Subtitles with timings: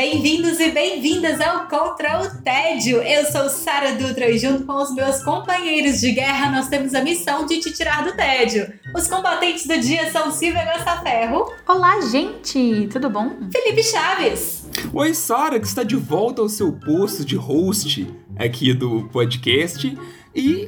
[0.00, 3.02] Bem-vindos e bem-vindas ao Contra o Tédio.
[3.02, 7.04] Eu sou Sara Dutra e junto com os meus companheiros de guerra nós temos a
[7.04, 8.72] missão de te tirar do tédio.
[8.96, 11.52] Os combatentes do dia são Silvia Gostaferro.
[11.68, 13.36] Olá, gente, tudo bom?
[13.52, 14.64] Felipe Chaves.
[14.90, 18.08] Oi, Sara, que está de volta ao seu posto de host
[18.38, 19.98] aqui do podcast
[20.34, 20.66] e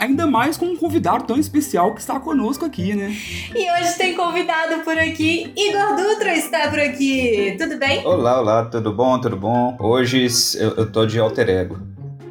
[0.00, 3.14] ainda mais com um convidado tão especial que está conosco aqui, né?
[3.54, 7.54] E hoje tem convidado por aqui, Igor Dutra está por aqui.
[7.58, 8.04] Tudo bem?
[8.06, 9.76] Olá, olá, tudo bom, tudo bom?
[9.78, 10.26] Hoje
[10.58, 11.78] eu, eu tô de alter ego.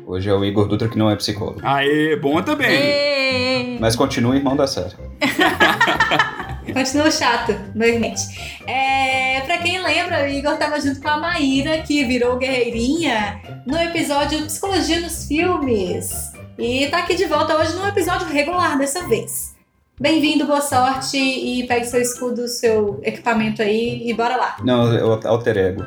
[0.08, 1.60] Hoje é o Igor Dutra que não é psicólogo.
[1.62, 3.78] Aê, bom também.
[3.80, 4.94] Mas continua irmão da Sara.
[6.74, 8.62] Continua chato, realmente.
[8.68, 13.76] É, pra quem lembra, o Igor tava junto com a Maíra, que virou guerreirinha, no
[13.76, 16.29] episódio Psicologia nos Filmes.
[16.60, 19.56] E tá aqui de volta hoje num episódio regular dessa vez.
[19.98, 24.58] Bem-vindo, boa sorte e pegue seu escudo, seu equipamento aí e bora lá.
[24.62, 25.86] Não, eu alter ego.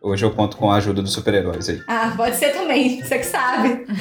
[0.00, 1.82] Hoje eu conto com a ajuda dos super-heróis aí.
[1.86, 3.84] Ah, pode ser também, você que sabe.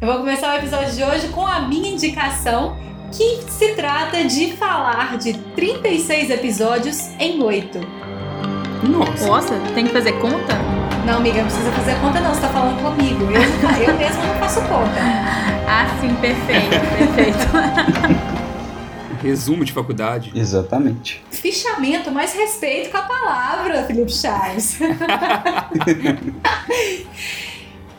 [0.00, 2.76] Eu vou começar o episódio de hoje com a minha indicação,
[3.12, 7.78] que se trata de falar de 36 episódios em 8.
[8.88, 9.26] Nossa.
[9.26, 10.78] Nossa, tem que fazer conta?
[11.08, 13.24] Não, amiga, não precisa fazer conta não, você tá falando comigo.
[13.32, 13.40] Eu,
[13.82, 15.00] eu mesma não faço conta.
[15.66, 16.70] Ah, sim, perfeito,
[17.14, 17.38] perfeito.
[19.22, 20.32] Resumo de faculdade.
[20.34, 21.24] Exatamente.
[21.30, 24.78] Fichamento, mais respeito com a palavra, Felipe Chaves.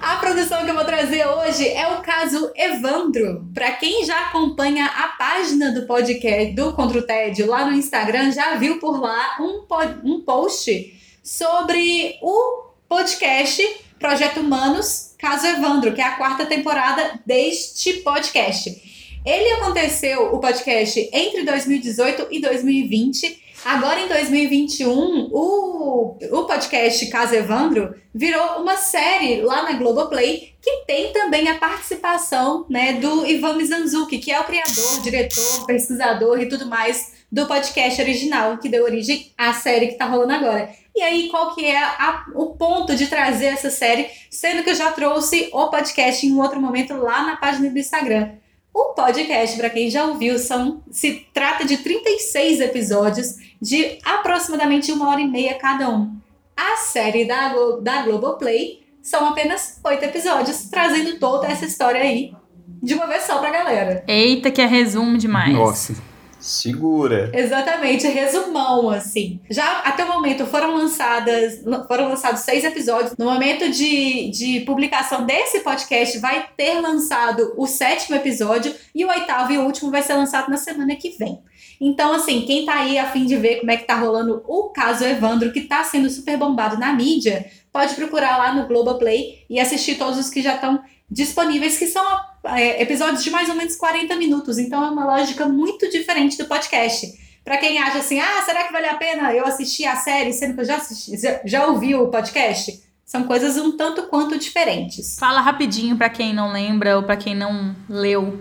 [0.02, 3.45] A produção que eu vou trazer hoje é o caso Evandro.
[3.53, 8.32] Para quem já acompanha a página do podcast do Contra o Tédio lá no Instagram,
[8.32, 9.65] já viu por lá um,
[10.03, 13.61] um post sobre o podcast
[13.99, 18.81] Projeto Humanos, Caso Evandro, que é a quarta temporada deste podcast.
[19.25, 23.43] Ele aconteceu, o podcast, entre 2018 e 2020.
[23.65, 30.85] Agora, em 2021, o, o podcast Caso Evandro virou uma série lá na Globoplay que
[30.87, 36.47] tem também a participação né, do Ivan Mizanzuki, que é o criador, diretor, pesquisador e
[36.47, 40.69] tudo mais do podcast original, que deu origem à série que tá rolando agora.
[40.95, 44.75] E aí, qual que é a- o ponto de trazer essa série, sendo que eu
[44.75, 48.31] já trouxe o podcast em um outro momento lá na página do Instagram.
[48.73, 55.09] O podcast, para quem já ouviu, são, se trata de 36 episódios de aproximadamente uma
[55.09, 56.15] hora e meia cada um.
[56.57, 62.33] A série da, da Globoplay são apenas oito episódios, trazendo toda essa história aí
[62.81, 64.03] de uma vez só pra galera.
[64.07, 65.53] Eita, que é resumo demais.
[65.53, 65.95] Nossa.
[66.39, 67.30] Segura.
[67.33, 69.39] Exatamente, resumão, assim.
[69.50, 73.14] Já até o momento foram lançadas, foram lançados seis episódios.
[73.17, 79.10] No momento de, de publicação desse podcast, vai ter lançado o sétimo episódio e o
[79.10, 81.39] oitavo e o último vai ser lançado na semana que vem.
[81.82, 84.70] Então, assim, quem tá aí a fim de ver como é que tá rolando o
[84.70, 89.60] caso Evandro, que tá sendo super bombado na mídia, pode procurar lá no Globoplay e
[89.60, 92.04] assistir todos os que já estão disponíveis, que são
[92.44, 94.58] é, episódios de mais ou menos 40 minutos.
[94.58, 97.08] Então é uma lógica muito diferente do podcast.
[97.44, 100.54] Pra quem acha assim, ah, será que vale a pena eu assistir a série, sendo
[100.54, 102.83] que eu já assisti, já, já ouvi o podcast?
[103.05, 105.17] São coisas um tanto quanto diferentes.
[105.17, 108.39] Fala rapidinho pra quem não lembra ou pra quem não leu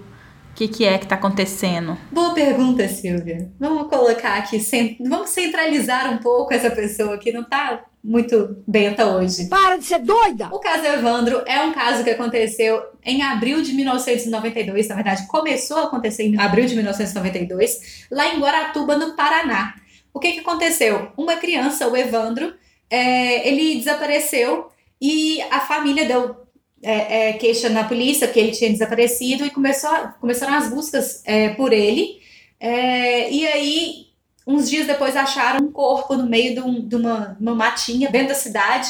[0.58, 1.96] o que, que é que tá acontecendo.
[2.10, 3.48] Boa pergunta, Silvia.
[3.60, 4.58] Vamos colocar aqui,
[4.98, 9.48] vamos centralizar um pouco essa pessoa que não tá muito benta hoje.
[9.48, 10.48] Para de ser doida!
[10.50, 15.78] O caso Evandro é um caso que aconteceu em abril de 1992, na verdade, começou
[15.78, 19.76] a acontecer em abril de 1992, lá em Guaratuba, no Paraná.
[20.12, 21.12] O que, que aconteceu?
[21.16, 22.52] Uma criança, o Evandro,
[22.90, 26.47] é, ele desapareceu e a família deu
[26.82, 29.90] é, é, queixa na polícia que ele tinha desaparecido e começou,
[30.20, 32.20] começaram as buscas é, por ele.
[32.60, 34.06] É, e aí,
[34.46, 38.28] uns dias depois, acharam um corpo no meio de, um- de uma, uma matinha dentro
[38.28, 38.88] da cidade.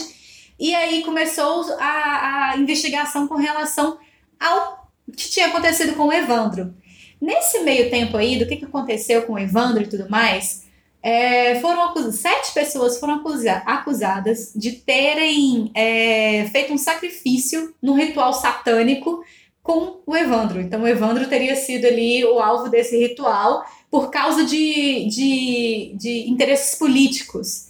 [0.59, 3.99] E aí começou a, a investigação com relação
[4.39, 6.75] ao que tinha acontecido com o Evandro.
[7.21, 10.68] Nesse meio tempo aí, do que, que aconteceu com o Evandro e tudo mais,
[11.03, 17.95] é, foram acus- sete pessoas foram acusa- acusadas de terem é, feito um sacrifício num
[17.95, 19.23] ritual satânico
[19.63, 20.61] com o Evandro.
[20.61, 26.31] Então, o Evandro teria sido ali o alvo desse ritual por causa de, de, de
[26.31, 27.69] interesses políticos.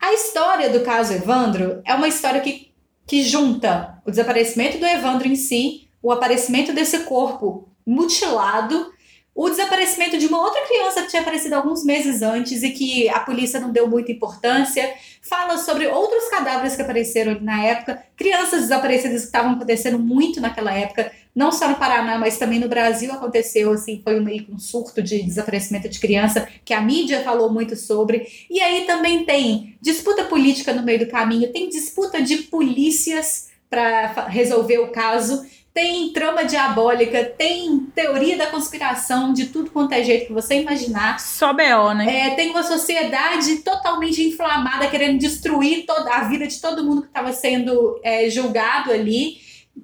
[0.00, 2.70] A história do caso Evandro é uma história que,
[3.06, 8.92] que junta o desaparecimento do Evandro em si, o aparecimento desse corpo mutilado,
[9.38, 13.20] o desaparecimento de uma outra criança que tinha aparecido alguns meses antes e que a
[13.20, 14.92] polícia não deu muita importância.
[15.22, 20.74] Fala sobre outros cadáveres que apareceram na época, crianças desaparecidas que estavam acontecendo muito naquela
[20.74, 25.00] época, não só no Paraná, mas também no Brasil aconteceu, assim, foi meio um surto
[25.00, 28.26] de desaparecimento de criança, que a mídia falou muito sobre.
[28.50, 34.26] E aí também tem disputa política no meio do caminho, tem disputa de polícias para
[34.26, 35.46] resolver o caso
[35.78, 41.20] tem trama diabólica, tem teoria da conspiração, de tudo quanto é jeito que você imaginar.
[41.20, 42.26] Só B.O., né?
[42.26, 47.06] É, tem uma sociedade totalmente inflamada, querendo destruir toda a vida de todo mundo que
[47.06, 49.36] estava sendo é, julgado ali.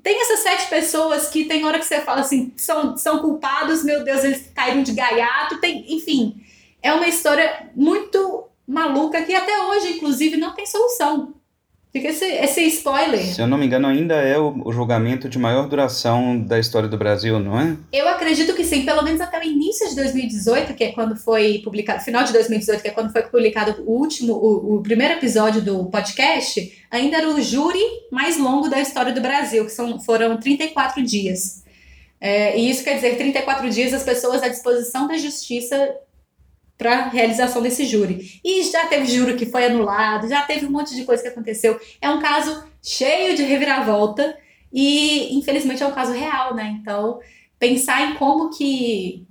[0.03, 4.03] Tem essas sete pessoas que tem hora que você fala assim, são, são culpados, meu
[4.03, 6.35] Deus, eles caíram de gaiato, tem, enfim.
[6.83, 11.35] É uma história muito maluca que até hoje, inclusive, não tem solução.
[11.95, 13.25] Fica esse, esse spoiler.
[13.25, 16.89] Se eu não me engano, ainda é o, o, julgamento de maior duração da história
[16.89, 17.77] do Brasil, não é?
[17.93, 21.61] Eu acredito que sim, pelo menos até o início de 2018, que é quando foi
[21.63, 25.63] publicado, final de 2018, que é quando foi publicado o último, o, o primeiro episódio
[25.63, 30.37] do podcast, ainda era o júri mais longo da história do Brasil, que são, foram
[30.37, 31.63] 34 dias.
[32.21, 35.95] É, e isso quer dizer 34 dias as pessoas à disposição da justiça
[36.77, 38.41] para realização desse júri.
[38.45, 41.79] E já teve júri que foi anulado, já teve um monte de coisa que aconteceu.
[42.01, 44.37] É um caso cheio de reviravolta
[44.73, 46.77] e infelizmente é um caso real, né?
[46.81, 47.21] Então,
[47.59, 49.27] pensar em como que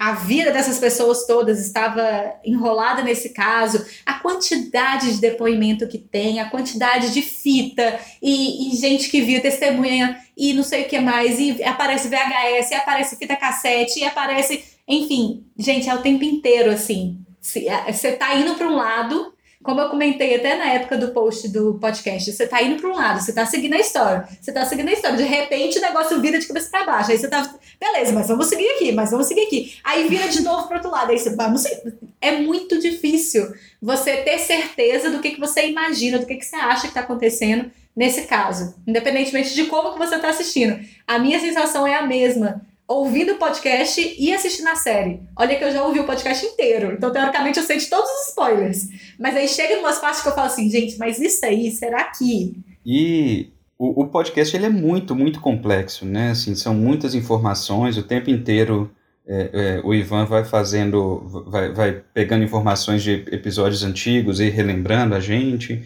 [0.00, 6.40] a vida dessas pessoas todas estava enrolada nesse caso, a quantidade de depoimento que tem,
[6.40, 10.98] a quantidade de fita e, e, gente que viu testemunha e não sei o que
[10.98, 16.24] mais, e aparece VHS, e aparece fita cassete, e aparece enfim, gente, é o tempo
[16.24, 17.18] inteiro assim.
[17.40, 19.32] Você tá indo para um lado,
[19.62, 22.94] como eu comentei até na época do post do podcast, você tá indo para um
[22.94, 26.20] lado, você tá seguindo a história, você tá seguindo a história, de repente o negócio
[26.20, 29.26] vira de cabeça para baixo, aí você tá, beleza, mas vamos seguir aqui, mas vamos
[29.26, 29.74] seguir aqui.
[29.84, 31.94] Aí vira de novo pro outro lado, aí você, vamos seguir.
[32.20, 36.56] É muito difícil você ter certeza do que, que você imagina, do que, que você
[36.56, 40.78] acha que tá acontecendo nesse caso, independentemente de como que você tá assistindo.
[41.06, 45.22] A minha sensação é a mesma ouvindo o podcast e assistindo a série.
[45.36, 48.28] Olha que eu já ouvi o podcast inteiro, então teoricamente eu sei de todos os
[48.30, 48.88] spoilers.
[49.16, 52.02] Mas aí chega em umas partes que eu falo assim, gente, mas isso aí, será
[52.10, 52.56] que...
[52.84, 56.32] E o, o podcast ele é muito, muito complexo, né?
[56.32, 58.90] Assim, são muitas informações, o tempo inteiro
[59.24, 65.14] é, é, o Ivan vai fazendo, vai, vai pegando informações de episódios antigos e relembrando
[65.14, 65.84] a gente.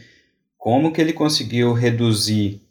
[0.57, 2.63] Como que ele conseguiu reduzir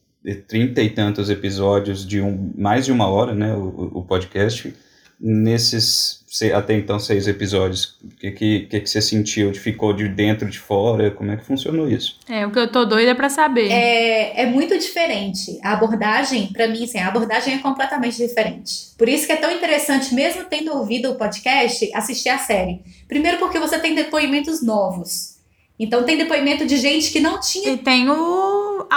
[0.47, 4.73] trinta e tantos episódios de um, mais de uma hora, né, o, o podcast,
[5.19, 6.23] nesses
[6.53, 7.95] até então seis episódios.
[8.03, 9.53] O que, que, que, você sentiu?
[9.53, 11.11] Ficou de dentro, de fora?
[11.11, 12.19] Como é que funcionou isso?
[12.27, 13.69] É, o que eu tô doida para saber.
[13.69, 15.59] É, é muito diferente.
[15.63, 18.95] A abordagem, para mim, assim, a abordagem é completamente diferente.
[18.97, 22.81] Por isso que é tão interessante, mesmo tendo ouvido o podcast, assistir a série.
[23.07, 25.33] Primeiro porque você tem depoimentos novos.
[25.77, 27.71] Então tem depoimento de gente que não tinha.
[27.71, 28.87] E tem o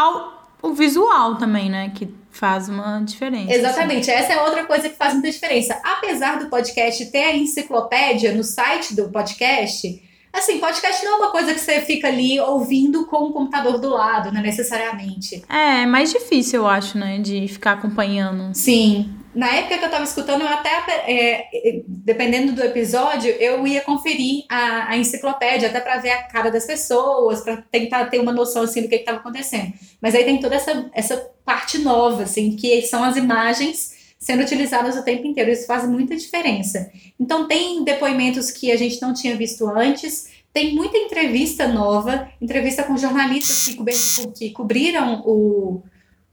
[0.63, 1.93] o visual também, né?
[1.95, 3.53] Que faz uma diferença.
[3.53, 4.25] Exatamente, assim.
[4.25, 5.81] essa é outra coisa que faz muita diferença.
[5.83, 11.31] Apesar do podcast ter a enciclopédia no site do podcast, assim, podcast não é uma
[11.31, 15.43] coisa que você fica ali ouvindo com o computador do lado, não necessariamente.
[15.49, 17.19] É, é mais difícil, eu acho, né?
[17.19, 18.55] De ficar acompanhando.
[18.55, 19.16] Sim.
[19.37, 20.71] Na época que eu tava escutando, eu até,
[21.07, 26.51] é, dependendo do episódio, eu ia conferir a, a enciclopédia, até para ver a cara
[26.51, 29.75] das pessoas, para tentar ter uma noção, assim, do que estava acontecendo.
[30.01, 34.97] Mas aí tem toda essa, essa parte nova, assim, que são as imagens sendo utilizadas
[34.97, 35.51] o tempo inteiro.
[35.51, 36.91] Isso faz muita diferença.
[37.21, 42.83] Então, tem depoimentos que a gente não tinha visto antes, tem muita entrevista nova, entrevista
[42.85, 45.83] com jornalistas que, que cobriram o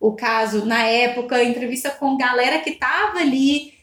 [0.04, 3.74] o caso na época, entrevista com galera que estava ali,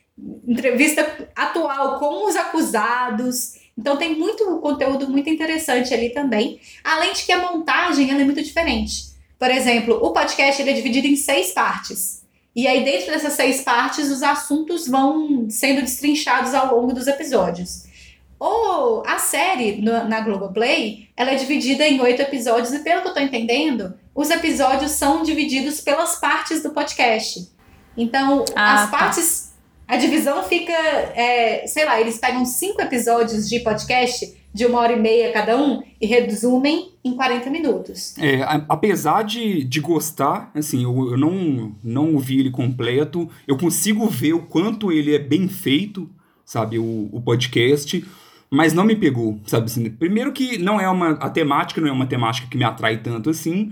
[0.47, 3.55] entrevista atual com os acusados.
[3.77, 6.61] Então tem muito conteúdo muito interessante ali também.
[6.85, 9.15] Além de que a montagem é muito diferente.
[9.39, 12.23] Por exemplo, o podcast ele é dividido em seis partes.
[12.55, 17.85] E aí, dentro dessas seis partes, os assuntos vão sendo destrinchados ao longo dos episódios.
[18.39, 23.09] Ou a série no, na Globoplay, ela é dividida em oito episódios, e pelo que
[23.09, 27.51] eu tô entendendo, os episódios são divididos pelas partes do podcast.
[27.97, 28.99] Então, ah, as tá.
[28.99, 29.51] partes.
[29.87, 30.73] A divisão fica.
[30.73, 35.57] É, sei lá, eles pegam cinco episódios de podcast de uma hora e meia cada
[35.57, 38.17] um e resumem em 40 minutos.
[38.19, 44.07] É, apesar de, de gostar, assim, eu, eu não, não ouvi ele completo, eu consigo
[44.09, 46.11] ver o quanto ele é bem feito,
[46.45, 48.05] sabe, o, o podcast,
[48.51, 51.93] mas não me pegou, sabe assim, primeiro que não é uma, a temática não é
[51.93, 53.71] uma temática que me atrai tanto assim,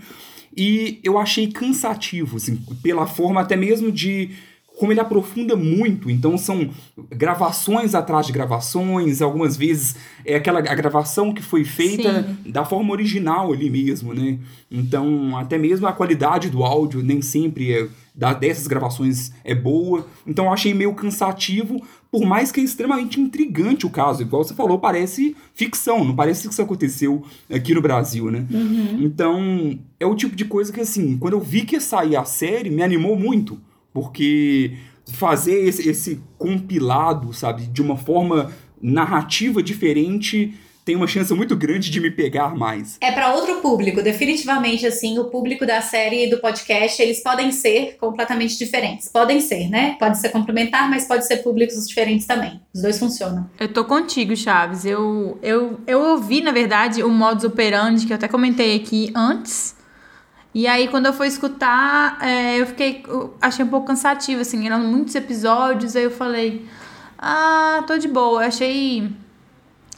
[0.56, 4.30] e eu achei cansativo, assim, pela forma até mesmo de
[4.78, 6.70] como ele aprofunda muito, então são
[7.10, 12.52] gravações atrás de gravações, algumas vezes é aquela a gravação que foi feita Sim.
[12.52, 14.38] da forma original ali mesmo, né?
[14.70, 20.06] Então, até mesmo a qualidade do áudio nem sempre é da, dessas gravações é boa.
[20.26, 24.22] Então, eu achei meio cansativo, por mais que é extremamente intrigante o caso.
[24.22, 28.46] Igual você falou, parece ficção, não parece que isso aconteceu aqui no Brasil, né?
[28.50, 29.02] Uhum.
[29.02, 32.24] Então, é o tipo de coisa que, assim, quando eu vi que ia sair a
[32.24, 33.58] série, me animou muito
[33.92, 34.76] porque
[35.12, 40.54] fazer esse, esse compilado, sabe, de uma forma narrativa diferente
[40.88, 42.96] tem uma chance muito grande de me pegar mais.
[43.02, 47.52] É para outro público, definitivamente assim, o público da série e do podcast, eles podem
[47.52, 49.06] ser completamente diferentes.
[49.10, 49.96] Podem ser, né?
[49.98, 52.58] Pode ser complementar, mas pode ser públicos diferentes também.
[52.74, 53.50] Os dois funcionam.
[53.60, 54.86] Eu tô contigo, Chaves.
[54.86, 59.76] Eu eu, eu ouvi, na verdade, o modus operandi que eu até comentei aqui antes
[60.54, 63.04] e aí, quando eu fui escutar, é, eu fiquei.
[63.06, 66.66] Eu achei um pouco cansativo, assim, eram muitos episódios, aí eu falei.
[67.18, 68.42] Ah, tô de boa.
[68.42, 69.10] Eu achei.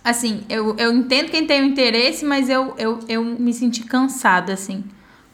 [0.03, 4.53] Assim, eu, eu entendo quem tem o interesse, mas eu, eu, eu me senti cansada,
[4.53, 4.83] assim,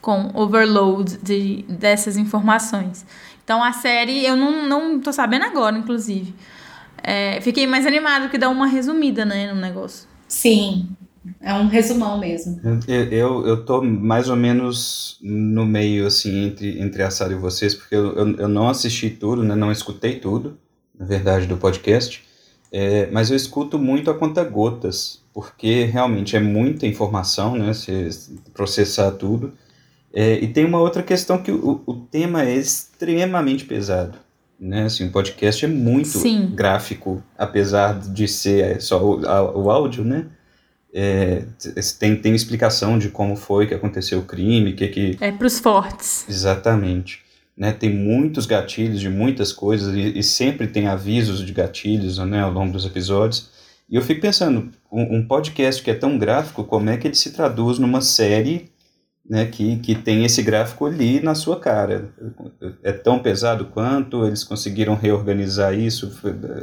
[0.00, 3.06] com overload de, dessas informações.
[3.44, 6.34] Então a série eu não, não tô sabendo agora, inclusive.
[7.02, 10.08] É, fiquei mais animada que dá uma resumida, né, no negócio.
[10.26, 10.88] Sim,
[11.40, 12.60] é um resumão mesmo.
[12.88, 17.36] Eu, eu, eu tô mais ou menos no meio, assim, entre, entre a Sara e
[17.36, 20.58] vocês, porque eu, eu, eu, não assisti tudo, né, não escutei tudo,
[20.98, 22.25] na verdade, do podcast,
[22.76, 28.10] é, mas eu escuto muito a conta gotas, porque realmente é muita informação, né, se
[28.52, 29.52] processar tudo.
[30.12, 34.18] É, e tem uma outra questão que o, o tema é extremamente pesado.
[34.58, 36.50] Né, assim, o podcast é muito Sim.
[36.54, 40.26] gráfico, apesar de ser só o, o áudio, né?
[40.98, 41.42] é,
[42.00, 45.18] tem, tem explicação de como foi que aconteceu o crime, que que...
[45.20, 46.24] É para os fortes.
[46.26, 47.22] Exatamente.
[47.56, 52.42] Né, tem muitos gatilhos de muitas coisas e, e, sempre tem avisos de gatilhos né,
[52.42, 53.48] ao longo dos episódios.
[53.88, 57.14] E eu fico pensando, um, um, podcast que é tão gráfico, como é que ele
[57.14, 58.70] se traduz numa série
[59.28, 62.10] né, que, que tem esse gráfico ali na sua cara?
[62.82, 64.26] É tão pesado quanto?
[64.26, 66.12] Eles conseguiram reorganizar isso,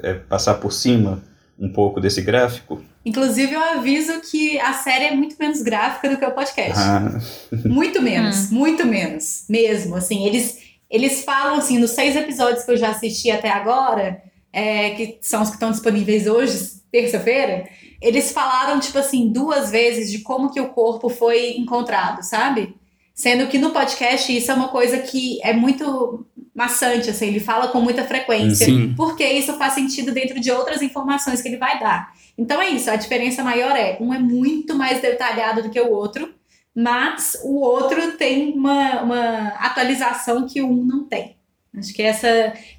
[0.03, 1.23] é, passar por cima
[1.59, 2.81] um pouco desse gráfico?
[3.05, 6.77] Inclusive, eu aviso que a série é muito menos gráfica do que o podcast.
[6.77, 7.19] Ah.
[7.65, 8.55] Muito menos, hum.
[8.55, 9.45] muito menos.
[9.49, 10.59] Mesmo, assim, eles,
[10.93, 14.21] eles falam, assim, nos seis episódios que eu já assisti até agora,
[14.53, 16.55] é, que são os que estão disponíveis hoje,
[16.91, 17.67] terça-feira,
[17.99, 22.75] eles falaram, tipo assim, duas vezes de como que o corpo foi encontrado, sabe?
[23.11, 27.69] Sendo que no podcast isso é uma coisa que é muito maçante, assim, ele fala
[27.69, 28.67] com muita frequência.
[28.67, 28.93] Sim.
[28.95, 32.13] Porque isso faz sentido dentro de outras informações que ele vai dar.
[32.37, 35.91] Então é isso, a diferença maior é, um é muito mais detalhado do que o
[35.91, 36.31] outro,
[36.75, 41.35] mas o outro tem uma, uma atualização que um não tem.
[41.75, 42.27] Acho que essa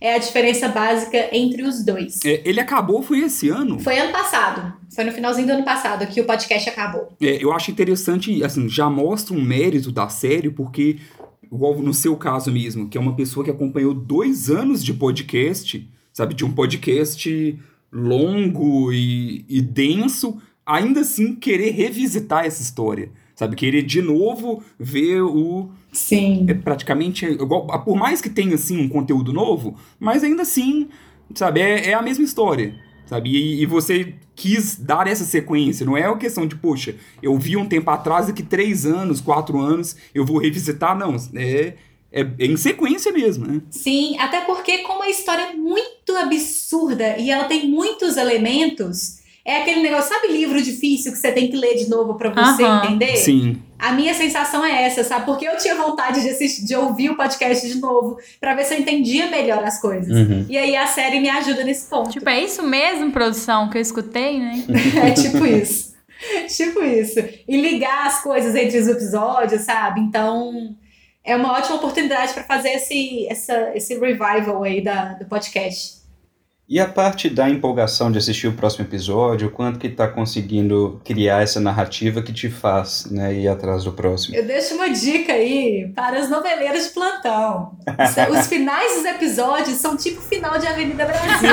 [0.00, 2.20] é a diferença básica entre os dois.
[2.24, 3.78] É, ele acabou, foi esse ano?
[3.80, 4.72] Foi ano passado.
[4.94, 7.12] Foi no finalzinho do ano passado que o podcast acabou.
[7.20, 10.98] É, eu acho interessante, assim, já mostra um mérito da série, porque,
[11.42, 15.90] igual no seu caso mesmo, que é uma pessoa que acompanhou dois anos de podcast,
[16.12, 17.58] sabe, de um podcast
[17.92, 25.22] longo e, e denso, ainda assim querer revisitar essa história, sabe, querer de novo ver
[25.22, 26.44] o Sim.
[26.48, 30.88] É praticamente igual, por mais que tenha assim um conteúdo novo, mas ainda assim,
[31.34, 32.74] sabe, é, é a mesma história,
[33.06, 33.30] sabe?
[33.30, 37.56] E, e, você quis dar essa sequência, não é uma questão de, poxa, eu vi
[37.56, 41.74] um tempo atrás, daqui três anos, quatro anos, eu vou revisitar, não, é,
[42.10, 43.62] é, é em sequência mesmo, né?
[43.70, 49.58] Sim, até porque como a história é muito absurda e ela tem muitos elementos é
[49.58, 52.84] aquele negócio, sabe livro difícil que você tem que ler de novo para você uhum.
[52.84, 53.16] entender?
[53.16, 53.62] Sim.
[53.78, 55.26] A minha sensação é essa, sabe?
[55.26, 58.72] Porque eu tinha vontade de assistir, de ouvir o podcast de novo, para ver se
[58.72, 60.16] eu entendia melhor as coisas.
[60.16, 60.46] Uhum.
[60.48, 62.08] E aí a série me ajuda nesse ponto.
[62.08, 64.64] Tipo, é isso mesmo, produção, que eu escutei, né?
[65.06, 65.92] é tipo isso.
[66.48, 67.20] tipo isso.
[67.46, 70.00] E ligar as coisas entre os episódios, sabe?
[70.00, 70.74] Então,
[71.22, 76.03] é uma ótima oportunidade para fazer esse, essa, esse revival aí da, do podcast.
[76.66, 81.42] E a parte da empolgação de assistir o próximo episódio, quanto que está conseguindo criar
[81.42, 84.34] essa narrativa que te faz né, ir atrás do próximo?
[84.34, 87.76] Eu deixo uma dica aí para as noveleiras de plantão.
[88.30, 91.50] Os finais dos episódios são tipo final de Avenida Brasil.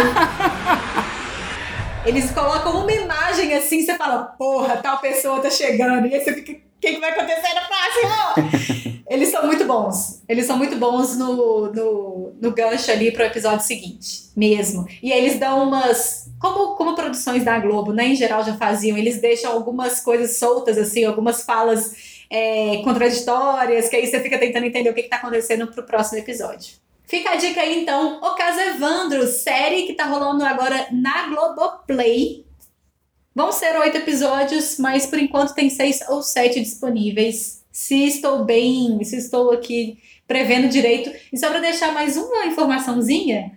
[2.05, 6.07] Eles colocam uma imagem assim, você fala, porra, tal pessoa tá chegando.
[6.07, 8.80] E aí você fica o que, que, vai acontecer no próximo?
[9.11, 10.23] Eles são muito bons.
[10.25, 14.87] Eles são muito bons no, no, no gancho ali pro episódio seguinte, mesmo.
[15.03, 16.29] E eles dão umas.
[16.39, 20.77] Como, como produções da Globo, né, em geral já faziam, eles deixam algumas coisas soltas,
[20.77, 25.67] assim, algumas falas é, contraditórias, que aí você fica tentando entender o que está acontecendo
[25.67, 26.75] pro próximo episódio.
[27.03, 32.45] Fica a dica aí, então, O Caso Evandro, série que tá rolando agora na Globoplay.
[33.35, 37.60] Vão ser oito episódios, mas por enquanto tem seis ou sete disponíveis.
[37.71, 39.97] Se estou bem, se estou aqui
[40.27, 41.11] prevendo direito.
[41.31, 43.51] E só para deixar mais uma informaçãozinha,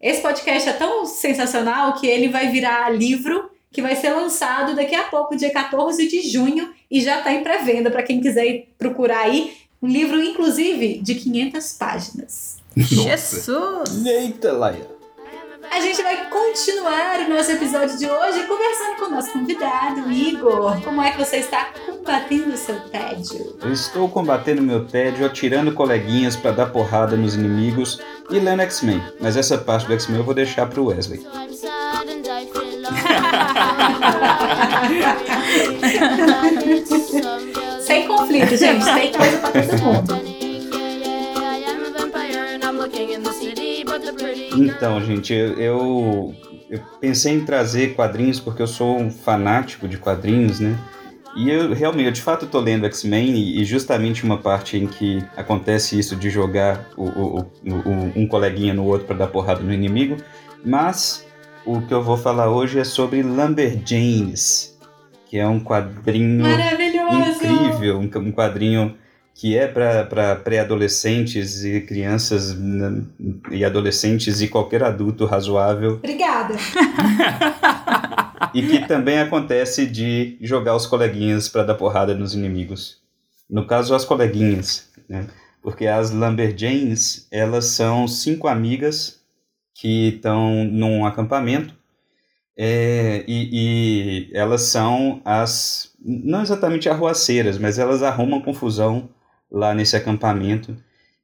[0.00, 4.94] esse podcast é tão sensacional que ele vai virar livro que vai ser lançado daqui
[4.94, 9.20] a pouco, dia 14 de junho, e já está em pré-venda para quem quiser procurar
[9.20, 9.54] aí.
[9.82, 12.56] Um livro, inclusive, de 500 páginas.
[12.76, 14.04] Jesus!
[14.04, 14.89] Eita, Laia!
[15.70, 20.80] A gente vai continuar o nosso episódio de hoje conversando com o nosso convidado, Igor.
[20.82, 23.56] Como é que você está combatendo o seu tédio?
[23.62, 28.00] Eu estou combatendo meu tédio, atirando coleguinhas para dar porrada nos inimigos
[28.30, 29.00] e lendo X-Men.
[29.20, 31.24] Mas essa parte do X-Men eu vou deixar pro Wesley.
[37.80, 38.84] Sem conflito, gente.
[38.84, 40.40] Tem coisa pra todo mundo.
[44.56, 46.34] Então, gente, eu,
[46.68, 50.78] eu, pensei em trazer quadrinhos porque eu sou um fanático de quadrinhos, né?
[51.36, 54.86] E eu realmente, eu de fato estou lendo X-Men e, e, justamente uma parte em
[54.86, 59.60] que acontece isso de jogar o, o, o, um coleguinha no outro para dar porrada
[59.60, 60.16] no inimigo.
[60.64, 61.24] Mas
[61.64, 64.76] o que eu vou falar hoje é sobre Lumberjanes,
[65.26, 66.44] que é um quadrinho
[67.12, 68.96] incrível, um quadrinho
[69.34, 73.02] que é para pré-adolescentes e crianças né,
[73.50, 75.94] e adolescentes e qualquer adulto razoável.
[75.94, 76.54] Obrigada.
[78.54, 82.98] e que também acontece de jogar os coleguinhas para dar porrada nos inimigos.
[83.48, 85.26] No caso, as coleguinhas, né?
[85.62, 89.20] Porque as Lumberjanes, elas são cinco amigas
[89.74, 91.74] que estão num acampamento
[92.62, 99.08] é, e, e, elas são as, não exatamente arruaceiras, mas elas arrumam confusão
[99.50, 100.76] lá nesse acampamento.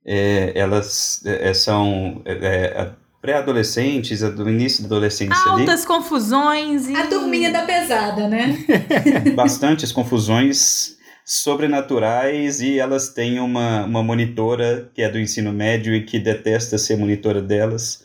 [0.05, 5.87] É, elas é, são é, é pré-adolescentes, do início da adolescência Altas ali.
[5.87, 6.89] confusões.
[6.89, 6.95] E...
[6.95, 8.57] A turminha da pesada, né?
[9.35, 16.05] Bastantes confusões sobrenaturais e elas têm uma, uma monitora que é do ensino médio e
[16.05, 18.05] que detesta ser monitora delas.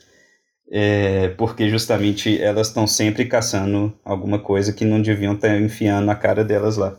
[0.74, 6.16] É, porque justamente elas estão sempre caçando alguma coisa que não deviam estar enfiando na
[6.16, 6.96] cara delas lá.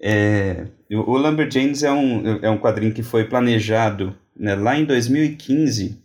[0.00, 6.02] É, o Lumberjanes é um, é um quadrinho que foi planejado né, lá em 2015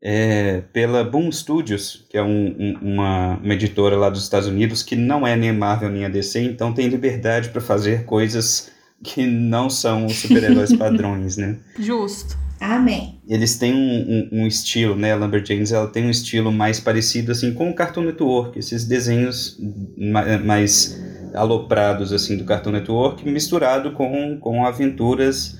[0.00, 4.82] é, pela Boom Studios, que é um, um, uma, uma editora lá dos Estados Unidos
[4.82, 8.70] que não é nem Marvel nem a DC, então tem liberdade para fazer coisas
[9.02, 11.56] que não são super-heróis padrões, né?
[11.78, 12.36] Justo.
[12.60, 13.20] Amém.
[13.28, 15.12] Eles têm um, um, um, estilo, né?
[15.12, 19.58] A Lumberjanes ela tem um estilo mais parecido assim com o Cartoon Network, esses desenhos
[19.96, 20.98] mais
[21.34, 25.58] aloprados assim do Cartoon Network, misturado com, com aventuras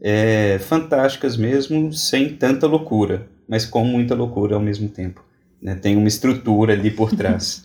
[0.00, 5.24] é, fantásticas mesmo, sem tanta loucura, mas com muita loucura ao mesmo tempo.
[5.60, 5.74] Né?
[5.74, 7.64] Tem uma estrutura ali por trás.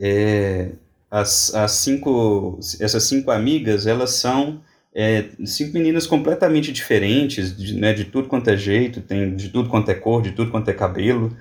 [0.00, 0.70] é,
[1.10, 4.60] as, as cinco, essas cinco amigas, elas são
[4.94, 9.68] é, cinco meninas completamente diferentes, de, né, de tudo quanto é jeito, tem de tudo
[9.68, 11.36] quanto é cor, de tudo quanto é cabelo,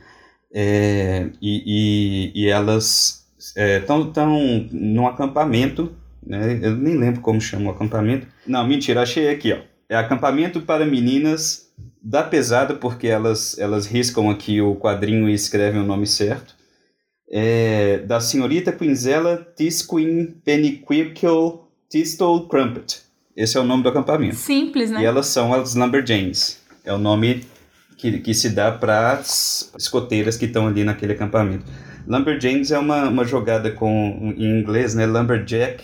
[0.53, 5.91] é, e, e, e, elas estão é, tão num acampamento,
[6.25, 8.27] né, eu nem lembro como chama o acampamento.
[8.45, 9.59] Não, mentira, achei aqui, ó.
[9.89, 15.81] É acampamento para meninas da pesada, porque elas, elas riscam aqui o quadrinho e escrevem
[15.81, 16.55] o nome certo.
[17.29, 23.06] É, da senhorita Quinzella Tisquin Peniquickle Tistle Crumpet.
[23.37, 24.35] Esse é o nome do acampamento.
[24.35, 25.03] Simples, né?
[25.03, 26.59] E elas são as Lumberjanes.
[26.83, 27.45] É o nome
[27.95, 31.63] que, que se dá para as escoteiras que estão ali naquele acampamento.
[32.07, 35.05] Lumberjanes é uma, uma jogada com, em inglês, né?
[35.05, 35.83] Lumberjack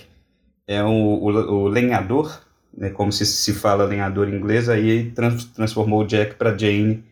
[0.68, 2.42] é o, o, o lenhador,
[2.76, 2.90] né?
[2.90, 7.04] como se, se fala lenhador em inglês, aí trans, transformou o Jack para Jane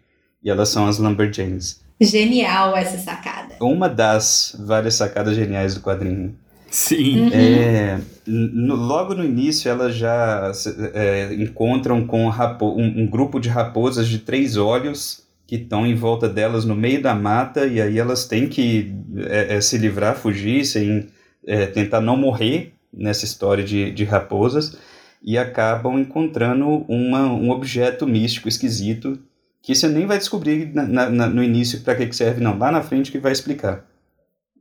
[0.44, 1.84] e elas são as Lumberjanes.
[2.00, 3.56] Genial essa sacada.
[3.62, 6.36] Uma das várias sacadas geniais do quadrinho.
[6.72, 7.24] Sim.
[7.24, 7.30] Uhum.
[7.34, 10.52] É, no, logo no início, elas já
[10.94, 16.30] é, encontram com um, um, grupo de raposas de três olhos que estão em volta
[16.30, 20.64] delas no meio da mata, e aí elas têm que é, é se livrar, fugir,
[20.64, 21.08] sem,
[21.46, 24.78] é, tentar não morrer nessa história de, de raposas,
[25.22, 29.20] e acabam encontrando uma, um objeto místico esquisito
[29.62, 32.58] que você nem vai descobrir na, na, no início para que, que serve, não.
[32.58, 33.86] Lá na frente que vai explicar.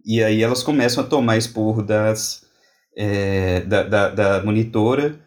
[0.04, 2.44] E aí elas começam a tomar esporro das,
[2.96, 5.18] é, da, da, da, monitora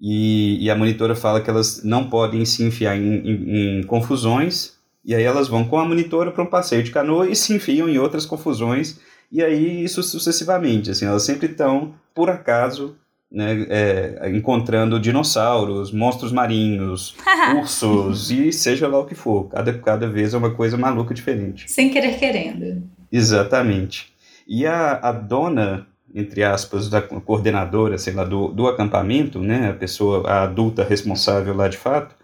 [0.00, 4.74] e, e, a monitora fala que elas não podem se enfiar em, em, em confusões
[5.04, 7.88] e aí elas vão com a monitora para um passeio de canoa e se enfiam
[7.88, 8.98] em outras confusões
[9.30, 12.96] e aí isso sucessivamente, assim, elas sempre estão, por acaso,
[13.30, 17.16] né, é, encontrando dinossauros, monstros marinhos,
[17.58, 19.48] ursos e seja lá o que for.
[19.48, 21.70] Cada, cada vez é uma coisa maluca diferente.
[21.70, 22.82] Sem querer querendo.
[23.10, 24.12] Exatamente.
[24.46, 29.74] E a, a dona, entre aspas, da coordenadora, sei lá, do, do acampamento, né, a
[29.74, 32.14] pessoa, a adulta responsável lá de fato,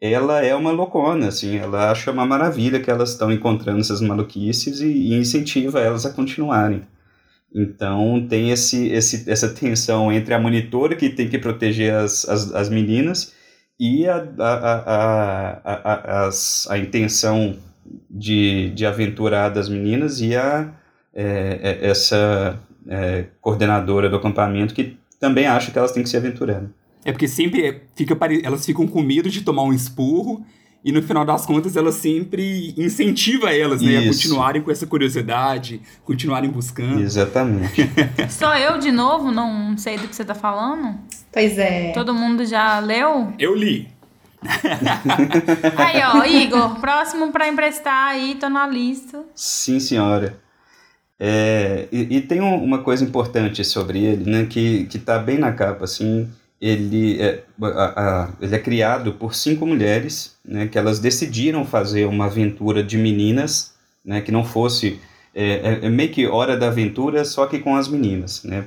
[0.00, 4.80] ela é uma loucona, assim, ela acha uma maravilha que elas estão encontrando essas maluquices
[4.80, 6.82] e, e incentiva elas a continuarem.
[7.54, 12.52] Então tem esse, esse, essa tensão entre a monitora que tem que proteger as, as,
[12.54, 13.32] as meninas
[13.78, 17.56] e a, a, a, a, as, a intenção
[18.10, 20.72] de, de aventurar das meninas e a,
[21.14, 26.16] é, é, essa é, coordenadora do acampamento que também acha que elas têm que se
[26.16, 26.64] aventurar.
[27.04, 30.44] É porque sempre fica, elas ficam com medo de tomar um esporro
[30.84, 35.80] e no final das contas ela sempre incentiva elas, né, a continuarem com essa curiosidade,
[36.04, 37.00] continuarem buscando.
[37.00, 37.88] Exatamente.
[38.28, 40.98] Só eu de novo não sei do que você tá falando?
[41.32, 41.92] Pois é.
[41.92, 43.32] Todo mundo já leu?
[43.38, 43.88] Eu li.
[45.78, 49.24] aí, ó, Igor, próximo para emprestar aí, tô na lista.
[49.34, 50.43] Sim, senhora.
[51.18, 55.38] É, e, e, tem um, uma coisa importante sobre ele, né, que, que tá bem
[55.38, 56.28] na capa, assim,
[56.60, 62.06] ele é, a, a, ele é criado por cinco mulheres, né, que elas decidiram fazer
[62.06, 63.74] uma aventura de meninas,
[64.04, 65.00] né, que não fosse
[65.34, 68.64] é, é, é meio que hora da aventura, só que com as meninas, né,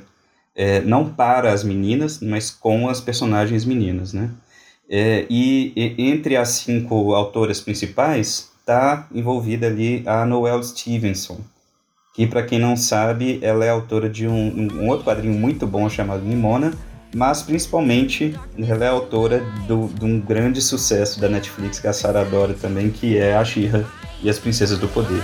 [0.55, 4.31] é, não para as meninas, mas com as personagens meninas, né,
[4.89, 11.39] é, e, e, entre as cinco autoras principais está envolvida ali a Noelle Stevenson,
[12.17, 15.87] que para quem não sabe, ela é autora de um, um outro quadrinho muito bom
[15.87, 16.73] chamado Nimona,
[17.15, 22.21] mas principalmente ela é autora do, de um grande sucesso da Netflix que a Sarah
[22.21, 23.83] adora também, que é a She-Ra
[24.23, 25.21] e as Princesas do Poder.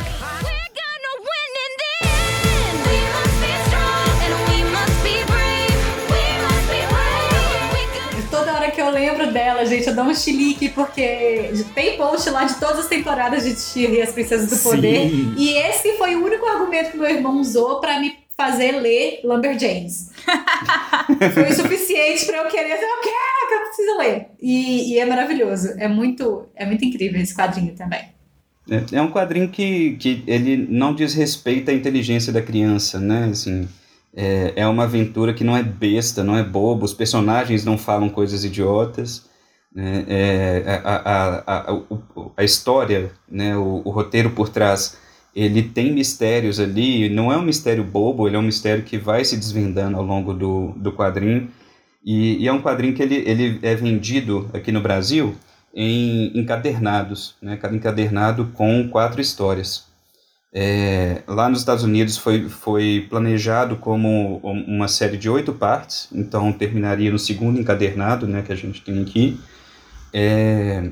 [9.95, 14.11] Dou um chilique, porque tem post lá de todas as temporadas de She-Ra e as
[14.11, 15.09] Princesas do Poder.
[15.09, 15.35] Sim.
[15.37, 20.11] E esse foi o único argumento que meu irmão usou para me fazer ler Lumberjanes.
[21.33, 24.27] Foi o suficiente para eu querer, eu quero, que eu preciso ler.
[24.41, 28.01] E, e, é maravilhoso, é muito, é muito incrível esse quadrinho também.
[28.69, 33.29] É, é um quadrinho que, que ele não desrespeita a inteligência da criança, né?
[33.31, 33.67] Assim,
[34.15, 38.09] é, é uma aventura que não é besta, não é bobo, os personagens não falam
[38.09, 39.25] coisas idiotas.
[39.73, 40.05] Né?
[40.07, 41.83] É, a, a, a, a,
[42.37, 43.55] a história, né?
[43.57, 44.97] o, o roteiro por trás
[45.35, 49.25] ele tem mistérios ali, não é um mistério bobo, ele é um mistério que vai
[49.25, 51.49] se desvendando ao longo do, do quadrinho.
[52.05, 55.35] E, e é um quadrinho que ele, ele é vendido aqui no Brasil
[55.73, 57.57] em encadernados, né?
[57.57, 59.85] cada encadernado com quatro histórias.
[60.55, 66.53] É, lá nos Estados Unidos foi, foi planejado como uma série de oito partes, então
[66.53, 69.39] terminaria no segundo encadernado né, que a gente tem aqui.
[70.13, 70.91] É,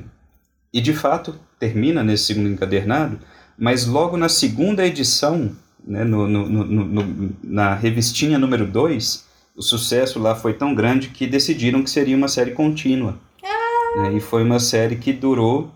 [0.72, 3.18] e de fato termina nesse segundo encadernado,
[3.56, 5.52] mas logo na segunda edição,
[5.86, 9.24] né, no, no, no, na revistinha número 2,
[9.56, 13.18] o sucesso lá foi tão grande que decidiram que seria uma série contínua.
[13.44, 14.02] Ah.
[14.02, 15.70] Né, e foi uma série que durou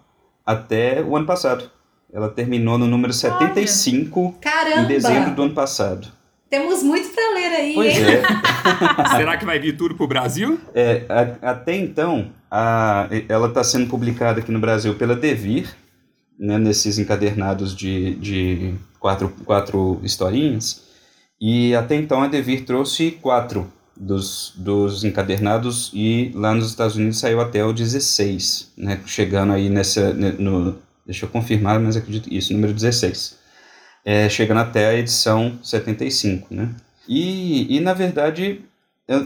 [0.45, 1.71] até o ano passado.
[2.13, 4.81] Ela terminou no número 75 Caramba.
[4.81, 6.09] em dezembro do ano passado.
[6.49, 8.05] Temos muito para ler aí, pois hein?
[8.05, 9.09] É.
[9.17, 10.61] Será que vai vir tudo para o Brasil?
[10.75, 15.75] É, a, até então, a, ela está sendo publicada aqui no Brasil pela Devir,
[16.39, 20.85] né, nesses encadernados de, de quatro, quatro historinhas.
[21.41, 27.19] E até então a Devir trouxe quatro dos, dos encadernados e lá nos Estados Unidos
[27.19, 32.53] saiu até o 16, né, chegando aí nessa, no, deixa eu confirmar, mas acredito isso,
[32.53, 33.39] número 16,
[34.07, 36.71] é, chegando até a edição 75, né.
[37.09, 38.64] E, e na verdade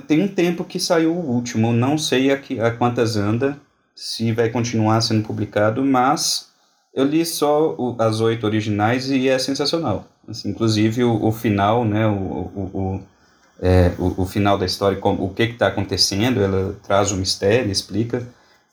[0.07, 3.59] tem um tempo que saiu o último, não sei a, que, a quantas anda,
[3.95, 6.49] se vai continuar sendo publicado, mas
[6.95, 10.07] eu li só o, as oito originais e é sensacional.
[10.29, 13.01] Assim, inclusive o, o, final, né, o, o,
[13.61, 18.27] é, o, final da história, como, o que está acontecendo, ela traz um mistério, explica.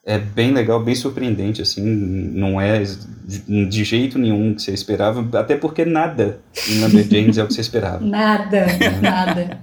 [0.08, 5.54] É bem legal, bem surpreendente, assim, não é de jeito nenhum que você esperava, até
[5.54, 8.02] porque nada em Number James é o que você esperava.
[8.02, 8.66] Nada,
[9.02, 9.60] nada.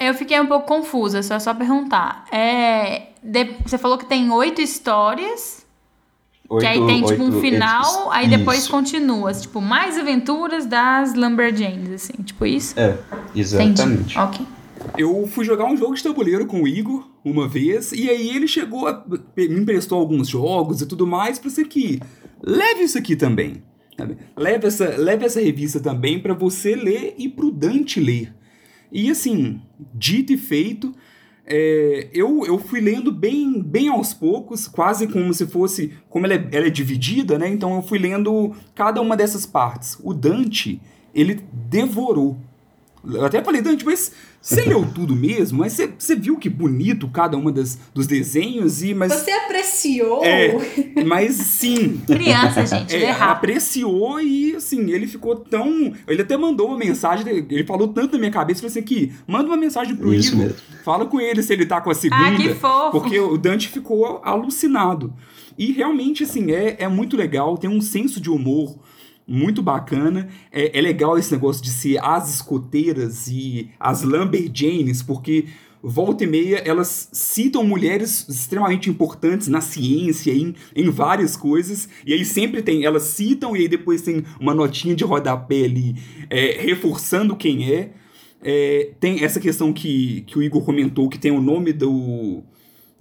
[0.00, 2.24] Eu fiquei um pouco confusa, só só perguntar.
[2.32, 5.66] É, de, você falou que tem oito histórias
[6.48, 8.70] Oito, que aí tem, tipo, um final, aí depois isso.
[8.70, 9.34] continua.
[9.34, 12.22] Tipo, mais aventuras das Lumberjanes, assim.
[12.22, 12.78] Tipo isso?
[12.80, 12.96] É,
[13.34, 13.82] exatamente.
[13.82, 14.18] Entendi.
[14.18, 14.46] Ok.
[14.96, 18.46] Eu fui jogar um jogo de tabuleiro com o Igor uma vez, e aí ele
[18.46, 19.04] chegou a,
[19.36, 22.00] me emprestou alguns jogos e tudo mais para isso aqui.
[22.42, 23.62] Leve isso aqui também.
[24.36, 28.34] Leve essa, leve essa revista também para você ler e pro Dante ler.
[28.90, 29.60] E assim,
[29.94, 30.94] dito e feito,
[31.46, 35.92] é, eu, eu fui lendo bem, bem aos poucos, quase como se fosse.
[36.08, 37.48] Como ela é, ela é dividida, né?
[37.48, 39.98] Então eu fui lendo cada uma dessas partes.
[40.02, 40.80] O Dante,
[41.14, 42.36] ele devorou.
[43.04, 45.58] Eu até falei, Dante, mas você leu tudo mesmo?
[45.58, 50.24] Mas você, você viu que bonito cada uma das, dos desenhos e mas Você apreciou?
[50.24, 50.56] é,
[51.04, 55.92] mas sim, Criança, gente, é é, apreciou e assim, ele ficou tão.
[56.06, 59.46] Ele até mandou uma mensagem, ele falou tanto na minha cabeça, falou assim: aqui, manda
[59.46, 60.58] uma mensagem pro Isso Igor, mesmo.
[60.84, 62.28] fala com ele se ele tá com a segunda.
[62.28, 62.90] Ah, que fofo.
[62.92, 65.12] Porque o Dante ficou alucinado.
[65.58, 68.76] E realmente, assim, é, é muito legal, tem um senso de humor
[69.26, 70.28] muito bacana.
[70.50, 75.46] É, é legal esse negócio de ser as escoteiras e as Lumberjanes, porque
[75.82, 82.12] volta e meia elas citam mulheres extremamente importantes na ciência, em, em várias coisas, e
[82.12, 85.96] aí sempre tem, elas citam e aí depois tem uma notinha de rodapé ali,
[86.30, 87.92] é, reforçando quem é.
[88.44, 92.42] É, tem essa questão que, que o Igor comentou, que tem o nome do,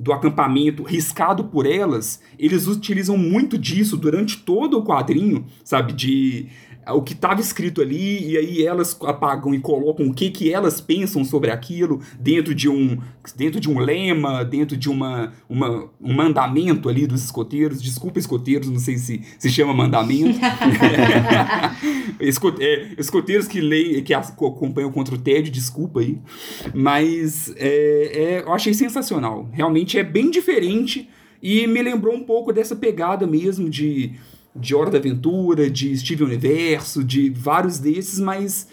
[0.01, 5.93] do acampamento riscado por elas, eles utilizam muito disso durante todo o quadrinho, sabe?
[5.93, 6.47] De
[6.87, 10.81] o que estava escrito ali, e aí elas apagam e colocam o que, que elas
[10.81, 12.99] pensam sobre aquilo dentro de um,
[13.35, 17.81] dentro de um lema, dentro de uma, uma, um mandamento ali dos escoteiros.
[17.81, 20.39] Desculpa, escoteiros, não sei se se chama mandamento.
[22.59, 26.19] É, escoteiros que leem, que acompanham contra o tédio, desculpa aí.
[26.73, 29.49] Mas é, é, eu achei sensacional.
[29.51, 31.09] Realmente é bem diferente
[31.41, 34.13] e me lembrou um pouco dessa pegada mesmo de,
[34.55, 38.67] de Hora da Aventura, de Steven Universo, de vários desses, mas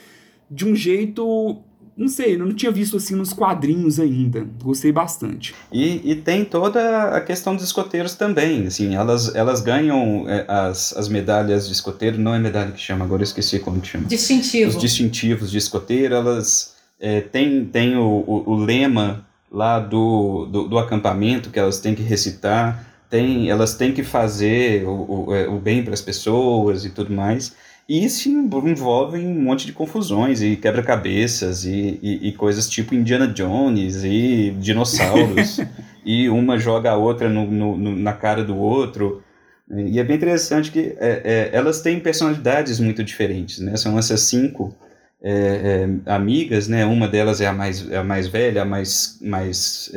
[0.50, 1.58] de um jeito.
[1.96, 4.46] Não sei, eu não tinha visto assim nos quadrinhos ainda.
[4.62, 5.52] Gostei bastante.
[5.72, 10.96] E, e tem toda a questão dos escoteiros também, assim, elas, elas ganham é, as,
[10.96, 14.06] as medalhas de escoteiro, não é medalha que chama, agora eu esqueci como que chama.
[14.06, 14.70] Distintivo.
[14.70, 20.68] Os distintivos de escoteiro, elas é, têm tem o, o, o lema lá do, do,
[20.68, 25.48] do acampamento que elas têm que recitar, tem, elas têm que fazer o, o, é,
[25.48, 27.54] o bem para as pessoas e tudo mais.
[27.88, 33.26] E isso envolve um monte de confusões e quebra-cabeças e, e, e coisas tipo Indiana
[33.26, 35.60] Jones e dinossauros.
[36.04, 39.22] e uma joga a outra no, no, no- na cara do outro.
[39.70, 43.76] E é bem interessante que é, é, elas têm personalidades muito diferentes, né?
[43.76, 44.74] São essas cinco
[45.22, 46.86] é, é, amigas, né?
[46.86, 49.92] Uma delas é a mais, é a mais velha, a mais, mais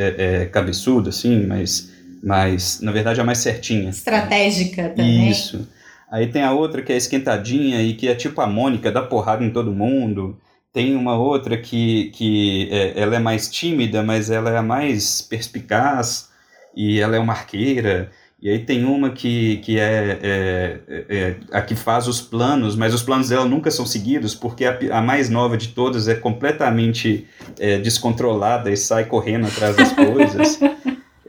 [0.52, 1.90] cabeçuda, assim, mais,
[2.22, 3.90] mais, na verdade, a mais certinha.
[3.90, 5.30] Estratégica também.
[5.30, 5.68] Isso.
[6.12, 9.44] Aí tem a outra que é esquentadinha e que é tipo a Mônica, dá porrada
[9.44, 10.38] em todo mundo.
[10.74, 15.22] Tem uma outra que, que é, ela é mais tímida, mas ela é a mais
[15.22, 16.30] perspicaz
[16.76, 18.12] e ela é uma arqueira.
[18.42, 22.92] E aí tem uma que, que é, é, é a que faz os planos, mas
[22.94, 27.28] os planos dela nunca são seguidos, porque a, a mais nova de todas é completamente
[27.60, 30.60] é, descontrolada e sai correndo atrás das coisas.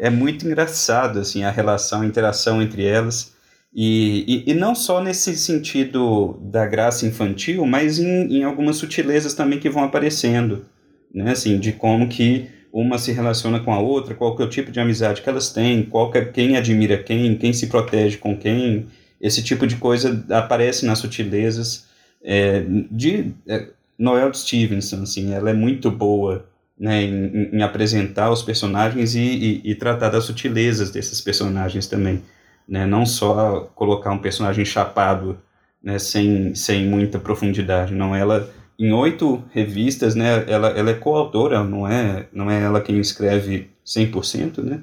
[0.03, 3.37] é muito engraçado assim a relação, a interação entre elas.
[3.73, 9.33] E, e, e não só nesse sentido da graça infantil, mas em, em algumas sutilezas
[9.33, 10.67] também que vão aparecendo,
[11.15, 11.31] né?
[11.31, 14.73] Assim, de como que uma se relaciona com a outra, qual que é o tipo
[14.73, 18.37] de amizade que elas têm, qual que é, quem admira quem, quem se protege com
[18.37, 18.89] quem,
[19.21, 21.87] esse tipo de coisa aparece nas sutilezas
[22.25, 26.45] é, de é, Noel Stevenson, assim, ela é muito boa
[26.83, 32.23] né, em, em apresentar os personagens e, e, e tratar das sutilezas desses personagens também
[32.69, 32.87] né?
[32.87, 35.39] Não só colocar um personagem chapado,
[35.83, 35.99] né?
[35.99, 38.15] Sem, sem muita profundidade, não.
[38.15, 40.45] Ela em oito revistas, né?
[40.49, 44.81] Ela, ela é coautora, não é, não é ela quem escreve 100%, né?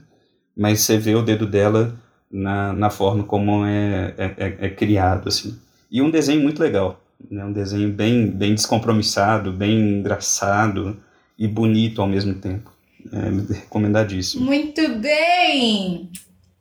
[0.55, 1.95] Mas você vê o dedo dela
[2.31, 5.57] na, na forma como é, é, é, é criado, assim.
[5.91, 7.43] E um desenho muito legal, né?
[7.45, 10.97] Um desenho bem, bem descompromissado, bem engraçado
[11.39, 12.69] e bonito ao mesmo tempo.
[13.13, 14.45] É recomendadíssimo.
[14.45, 16.09] Muito bem!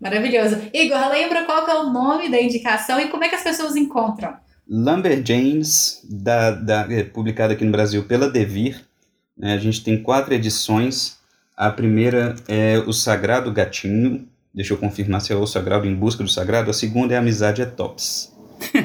[0.01, 0.57] Maravilhoso.
[0.73, 4.37] Igor, lembra qual é o nome da indicação e como é que as pessoas encontram?
[4.71, 8.85] Lumberjanes, da, da, é, publicada aqui no Brasil pela Devir.
[9.37, 11.19] Né, a gente tem quatro edições.
[11.57, 14.29] A primeira é O Sagrado Gatinho.
[14.55, 16.71] Deixa eu confirmar se é O Sagrado em Busca do Sagrado.
[16.71, 18.33] A segunda é Amizade é Tops.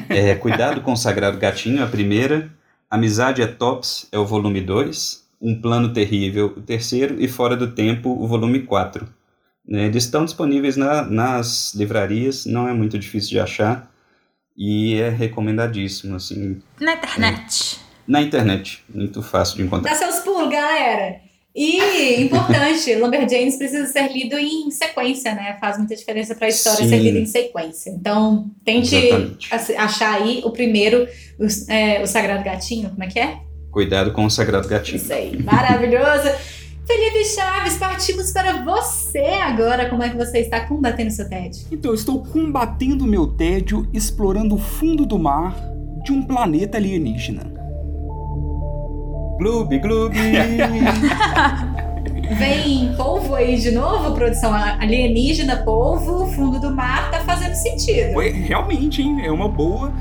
[0.09, 2.49] É, Cuidado com o Sagrado Gatinho, a primeira.
[2.89, 5.22] Amizade é Tops é o volume 2.
[5.43, 7.21] Um Plano Terrível, o terceiro.
[7.21, 9.05] E Fora do Tempo, o volume 4.
[9.67, 13.91] Né, eles estão disponíveis na, nas livrarias, não é muito difícil de achar
[14.57, 17.79] e é recomendadíssimo, assim, Na internet.
[18.07, 19.91] na internet, muito fácil de encontrar.
[19.91, 21.15] Dá seus pulos, galera!
[21.55, 25.57] E, importante, Lumberjanes precisa ser lido em sequência, né?
[25.61, 26.89] Faz muita diferença para a história Sim.
[26.89, 27.89] ser lida em sequência.
[27.91, 29.47] Então, tente Exatamente.
[29.53, 31.07] ach- achar aí o primeiro,
[31.39, 33.37] o, é, o Sagrado Gatinho, como é que é?
[33.73, 34.97] Cuidado com o Sagrado Gatinho.
[34.97, 36.29] Isso aí, maravilhoso.
[36.85, 39.89] Felipe Chaves, partimos para você agora.
[39.89, 41.65] Como é que você está combatendo seu tédio?
[41.71, 45.55] Então, eu estou combatendo meu tédio explorando o fundo do mar
[46.03, 47.51] de um planeta alienígena.
[49.39, 50.15] Gloob, gloob!
[52.37, 58.13] Vem polvo aí de novo, produção alienígena, polvo, fundo do mar, tá fazendo sentido.
[58.13, 59.25] Foi, realmente, hein?
[59.25, 59.91] É uma boa.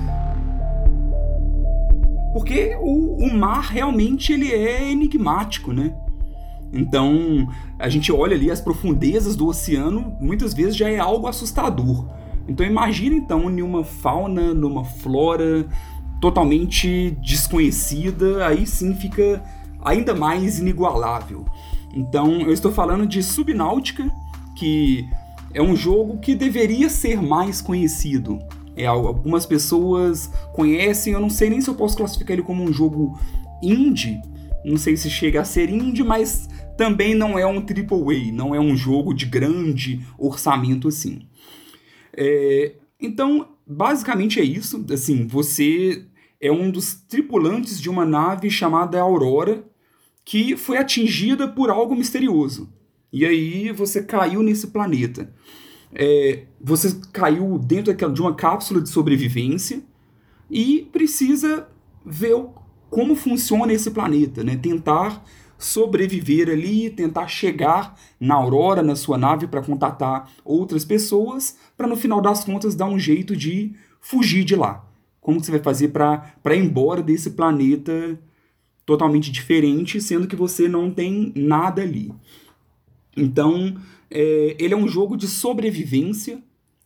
[2.32, 5.94] Porque o, o mar realmente ele é enigmático, né?
[6.72, 7.46] Então,
[7.78, 12.08] a gente olha ali as profundezas do oceano, muitas vezes já é algo assustador.
[12.48, 15.66] Então, imagina então numa fauna, numa flora
[16.20, 19.42] totalmente desconhecida, aí sim fica
[19.84, 21.44] ainda mais inigualável.
[21.94, 24.10] Então, eu estou falando de Subnáutica,
[24.56, 25.06] que
[25.52, 28.38] é um jogo que deveria ser mais conhecido.
[28.76, 32.72] É, algumas pessoas conhecem, eu não sei nem se eu posso classificar ele como um
[32.72, 33.18] jogo
[33.62, 34.20] indie.
[34.64, 38.60] Não sei se chega a ser indie, mas também não é um AAA, não é
[38.60, 41.28] um jogo de grande orçamento assim.
[42.16, 44.84] É, então, basicamente é isso.
[44.90, 46.06] Assim, você
[46.40, 49.64] é um dos tripulantes de uma nave chamada Aurora,
[50.24, 52.72] que foi atingida por algo misterioso.
[53.12, 55.32] E aí você caiu nesse planeta.
[55.94, 59.82] É, você caiu dentro de uma cápsula de sobrevivência
[60.50, 61.68] e precisa
[62.04, 62.36] ver
[62.90, 64.56] como funciona esse planeta, né?
[64.56, 65.24] Tentar
[65.58, 71.96] sobreviver ali, tentar chegar na Aurora, na sua nave, para contatar outras pessoas, para no
[71.96, 74.84] final das contas dar um jeito de fugir de lá.
[75.20, 78.18] Como você vai fazer para ir embora desse planeta
[78.84, 82.12] totalmente diferente, sendo que você não tem nada ali.
[83.16, 83.76] Então,
[84.12, 86.42] é, ele é um jogo de sobrevivência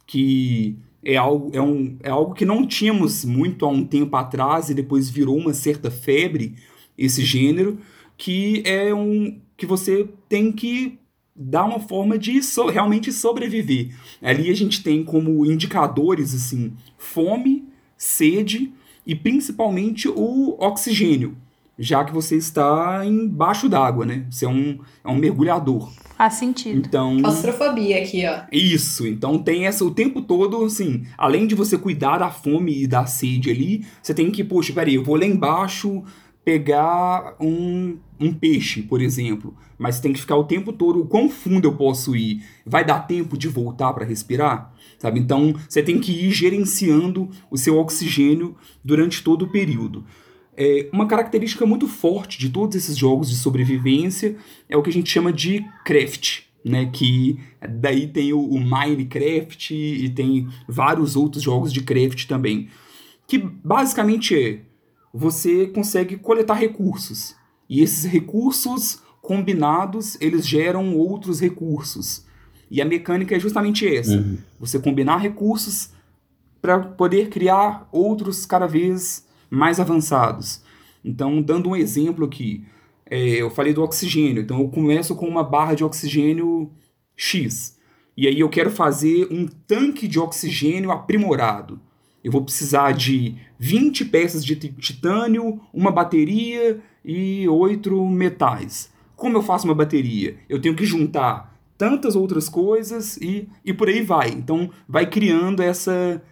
[0.07, 4.71] que é algo, é, um, é algo que não tínhamos muito há um tempo atrás
[4.71, 6.55] e depois virou uma certa febre
[6.97, 7.79] esse gênero,
[8.17, 10.99] que é um que você tem que
[11.35, 13.95] dar uma forma de so, realmente sobreviver.
[14.23, 17.65] Ali a gente tem como indicadores assim fome,
[17.97, 18.73] sede
[19.07, 21.37] e principalmente o oxigênio
[21.79, 24.27] já que você está embaixo d'água, né?
[24.31, 25.93] Você é um, é um mergulhador.
[26.17, 26.87] Faz sentido.
[26.87, 27.19] Então.
[27.21, 28.43] Claustrofobia aqui, ó.
[28.51, 29.07] Isso.
[29.07, 33.05] Então tem essa o tempo todo, assim, além de você cuidar da fome e da
[33.05, 36.03] sede ali, você tem que, poxa, peraí, eu vou lá embaixo
[36.43, 39.55] pegar um, um peixe, por exemplo.
[39.77, 42.43] Mas você tem que ficar o tempo todo, o quão fundo eu posso ir?
[42.65, 44.73] Vai dar tempo de voltar para respirar?
[44.99, 45.21] Sabe?
[45.21, 50.05] Então você tem que ir gerenciando o seu oxigênio durante todo o período.
[50.57, 54.37] É, uma característica muito forte de todos esses jogos de sobrevivência
[54.69, 56.89] é o que a gente chama de craft, né?
[56.93, 57.39] Que
[57.69, 62.69] daí tem o, o Minecraft e tem vários outros jogos de craft também.
[63.27, 64.61] Que basicamente é
[65.13, 67.35] você consegue coletar recursos.
[67.69, 72.25] E esses recursos combinados, eles geram outros recursos.
[72.71, 74.17] E a mecânica é justamente essa.
[74.17, 74.39] Uhum.
[74.61, 75.91] Você combinar recursos
[76.61, 80.63] para poder criar outros cada vez mais avançados.
[81.05, 82.65] Então, dando um exemplo aqui,
[83.09, 84.43] é, eu falei do oxigênio.
[84.43, 86.71] Então, eu começo com uma barra de oxigênio
[87.17, 87.77] X.
[88.17, 91.79] E aí eu quero fazer um tanque de oxigênio aprimorado.
[92.25, 98.91] Eu vou precisar de 20 peças de titânio, uma bateria e oito metais.
[99.15, 100.37] Como eu faço uma bateria?
[100.49, 104.31] Eu tenho que juntar tantas outras coisas e, e por aí vai.
[104.31, 106.23] Então, vai criando essa,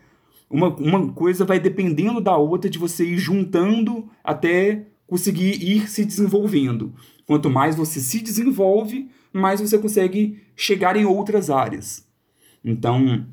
[0.50, 6.04] uma, uma coisa vai dependendo da outra de você ir juntando até conseguir ir se
[6.04, 6.92] desenvolvendo.
[7.26, 12.06] Quanto mais você se desenvolve, mais você consegue chegar em outras áreas.
[12.64, 13.26] Então,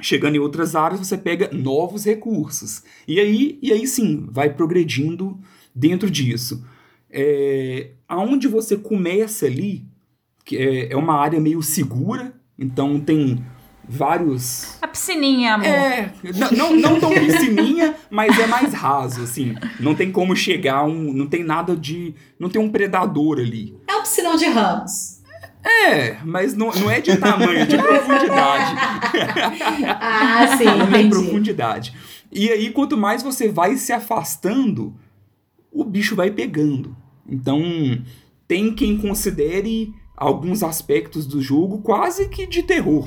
[0.00, 2.82] chegando em outras áreas, você pega novos recursos.
[3.06, 5.38] E aí, e aí sim, vai progredindo
[5.74, 6.64] dentro disso.
[7.10, 9.86] É, aonde você começa ali,
[10.44, 13.44] que é, é uma área meio segura, então tem
[13.88, 14.76] vários.
[14.80, 15.66] A piscininha, amor.
[15.66, 16.12] É,
[16.56, 19.54] não, não tão piscininha, mas é mais raso, assim.
[19.78, 21.12] Não tem como chegar um.
[21.12, 22.14] Não tem nada de.
[22.38, 23.76] Não tem um predador ali.
[23.86, 25.14] É um piscinão de ramos.
[25.64, 28.74] É, mas não, não é de tamanho, é de profundidade.
[29.98, 31.94] ah, sim, não é profundidade.
[32.30, 34.94] E aí, quanto mais você vai se afastando,
[35.72, 36.94] o bicho vai pegando.
[37.26, 37.62] Então,
[38.46, 43.06] tem quem considere alguns aspectos do jogo quase que de terror.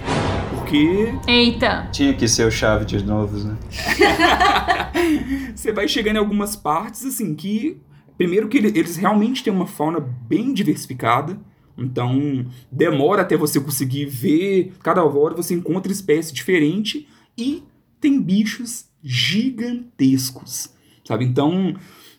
[0.50, 1.14] Porque.
[1.28, 1.90] Eita!
[1.92, 3.58] Tinha que ser o chave de novos, né?
[5.56, 7.78] Você vai chegando em algumas partes, assim, que.
[8.18, 11.40] Primeiro que eles realmente têm uma fauna bem diversificada.
[11.78, 14.74] Então, demora até você conseguir ver.
[14.82, 17.08] Cada hora você encontra espécie diferente.
[17.38, 17.64] E
[18.02, 20.70] tem bichos gigantescos.
[21.06, 21.26] Sabe?
[21.26, 21.76] Então,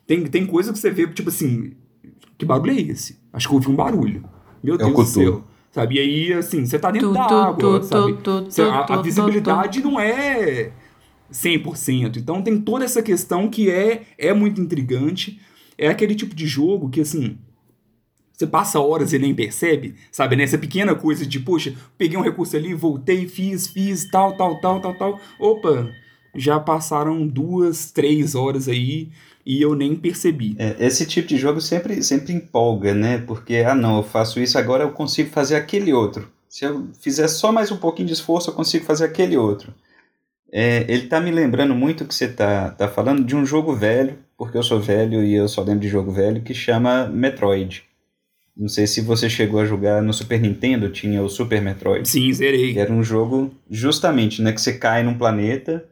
[0.06, 1.72] tem, tem coisa que você vê, tipo assim.
[2.38, 3.18] Que barulho é esse?
[3.32, 4.22] Acho que eu ouvi um barulho.
[4.62, 5.44] Meu É Deus do céu.
[5.72, 5.96] Sabe?
[5.96, 8.12] E aí, assim, você tá dentro Tu, da tu, água, tu, sabe?
[8.14, 10.72] tu, tu, Cê- a, a tu, visibilidade não é
[11.30, 12.18] 100%.
[12.18, 15.40] Então tem toda essa questão que é, é muito intrigante.
[15.76, 17.38] É aquele tipo de jogo que, assim,
[18.32, 20.36] você passa horas e nem percebe, sabe?
[20.36, 20.44] Né?
[20.44, 24.80] Essa pequena coisa de, poxa, peguei um recurso ali, voltei, fiz, fiz, tal, tal, tal,
[24.80, 25.20] tal, tal.
[25.40, 25.90] Opa,
[26.34, 29.10] já passaram duas, três horas aí
[29.48, 30.54] e eu nem percebi.
[30.58, 33.16] É, esse tipo de jogo sempre, sempre empolga, né?
[33.26, 36.30] Porque, ah não, eu faço isso, agora eu consigo fazer aquele outro.
[36.50, 39.72] Se eu fizer só mais um pouquinho de esforço, eu consigo fazer aquele outro.
[40.52, 44.18] É, ele tá me lembrando muito que você tá, tá falando de um jogo velho,
[44.36, 47.84] porque eu sou velho e eu só lembro de jogo velho, que chama Metroid.
[48.54, 52.06] Não sei se você chegou a jogar no Super Nintendo, tinha o Super Metroid.
[52.06, 52.74] Sim, zerei.
[52.74, 55.86] Que era um jogo justamente, né, que você cai num planeta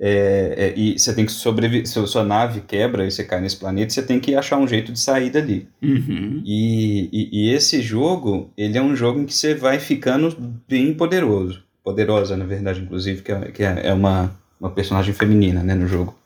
[0.00, 3.56] é, é, e você tem que sobreviver, sua, sua nave quebra e você cai nesse
[3.56, 5.68] planeta, você tem que achar um jeito de sair dali.
[5.80, 6.42] Uhum.
[6.44, 10.36] E, e, e esse jogo, ele é um jogo em que você vai ficando
[10.68, 11.62] bem poderoso.
[11.82, 15.86] Poderosa, na verdade, inclusive, que é, que é é uma, uma personagem feminina, né, no
[15.86, 16.16] jogo.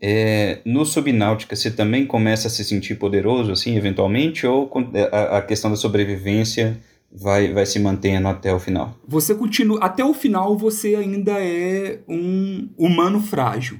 [0.00, 4.70] É, no Subnáutica, você também começa a se sentir poderoso, assim, eventualmente, ou
[5.12, 6.78] a, a questão da sobrevivência
[7.12, 8.96] vai, vai se mantendo até o final?
[9.06, 9.78] Você continua.
[9.80, 13.78] Até o final, você ainda é um humano frágil.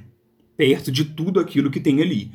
[0.57, 2.31] Perto de tudo aquilo que tem ali.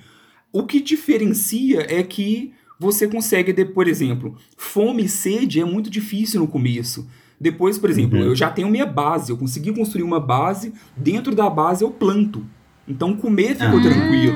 [0.53, 5.91] O que diferencia é que você consegue, de- por exemplo, fome e sede é muito
[5.91, 7.07] difícil no começo.
[7.41, 8.25] Depois, por exemplo, Uhum.
[8.27, 12.45] eu já tenho minha base, eu consegui construir uma base, dentro da base eu planto.
[12.87, 13.83] Então comer ficou Ah.
[13.83, 14.35] tranquilo.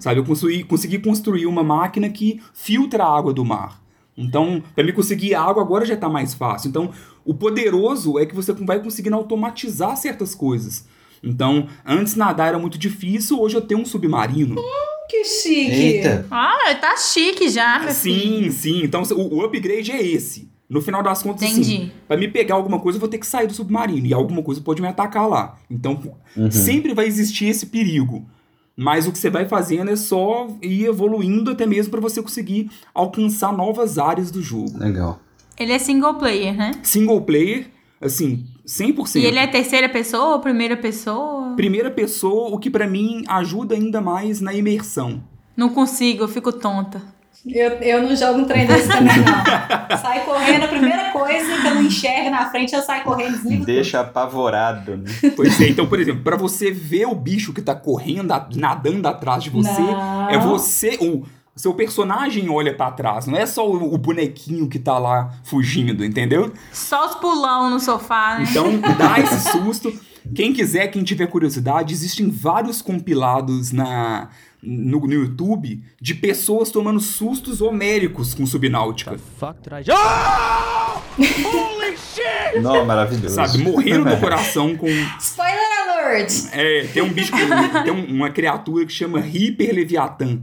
[0.00, 3.82] Sabe, eu consegui, consegui construir uma máquina que filtra a água do mar.
[4.18, 6.68] Então, para me conseguir água agora já tá mais fácil.
[6.68, 6.90] Então,
[7.24, 10.86] o poderoso é que você vai conseguindo automatizar certas coisas.
[11.22, 14.56] Então, antes nadar era muito difícil, hoje eu tenho um submarino.
[15.08, 15.70] Que chique.
[15.72, 16.26] Eita!
[16.30, 17.94] Ah, tá chique já, filho.
[17.94, 18.82] sim, sim.
[18.82, 20.50] Então, o, o upgrade é esse.
[20.68, 21.90] No final das contas, Entendi.
[22.06, 24.06] pra me pegar alguma coisa, eu vou ter que sair do submarino.
[24.06, 25.56] E alguma coisa pode me atacar lá.
[25.70, 25.98] Então,
[26.36, 26.50] Uhum.
[26.50, 28.28] sempre vai existir esse perigo.
[28.80, 32.70] Mas o que você vai fazendo é só ir evoluindo até mesmo para você conseguir
[32.94, 34.78] alcançar novas áreas do jogo.
[34.78, 35.18] Legal.
[35.58, 36.70] Ele é single player, né?
[36.84, 37.66] Single player,
[38.00, 39.16] assim, 100%.
[39.16, 41.54] E ele é terceira pessoa ou primeira pessoa?
[41.56, 45.24] Primeira pessoa, o que pra mim ajuda ainda mais na imersão.
[45.56, 47.02] Não consigo, eu fico tonta.
[47.46, 49.98] Eu, eu não jogo um trem desse também, não.
[49.98, 53.64] Sai correndo, a primeira coisa que eu não enxergo na frente, eu saio correndo, desligo
[53.64, 55.10] Deixa apavorado, né?
[55.36, 59.42] Pois é, então, por exemplo, pra você ver o bicho que tá correndo, nadando atrás
[59.44, 59.62] de tudo.
[59.62, 60.30] você, Não.
[60.30, 61.24] é você, o
[61.54, 66.04] seu personagem olha pra trás, não é só o, o bonequinho que tá lá fugindo,
[66.04, 66.52] entendeu?
[66.72, 68.46] Só os pulão no sofá, né?
[68.50, 68.66] Então,
[68.98, 69.92] dá esse susto.
[70.34, 74.28] Quem quiser, quem tiver curiosidade, existem vários compilados na,
[74.62, 79.16] no, no YouTube de pessoas tomando sustos homéricos com subnáutica.
[79.38, 79.98] fuck did I just?
[79.98, 81.00] Oh!
[81.18, 82.60] Holy shit!
[82.60, 83.34] Não, maravilhoso.
[83.34, 84.86] Sabe, morrendo do coração com.
[85.18, 86.32] Spoiler alert!
[86.52, 90.40] É, tem um bicho, que- tem um- uma criatura que chama Hyper Leviathan,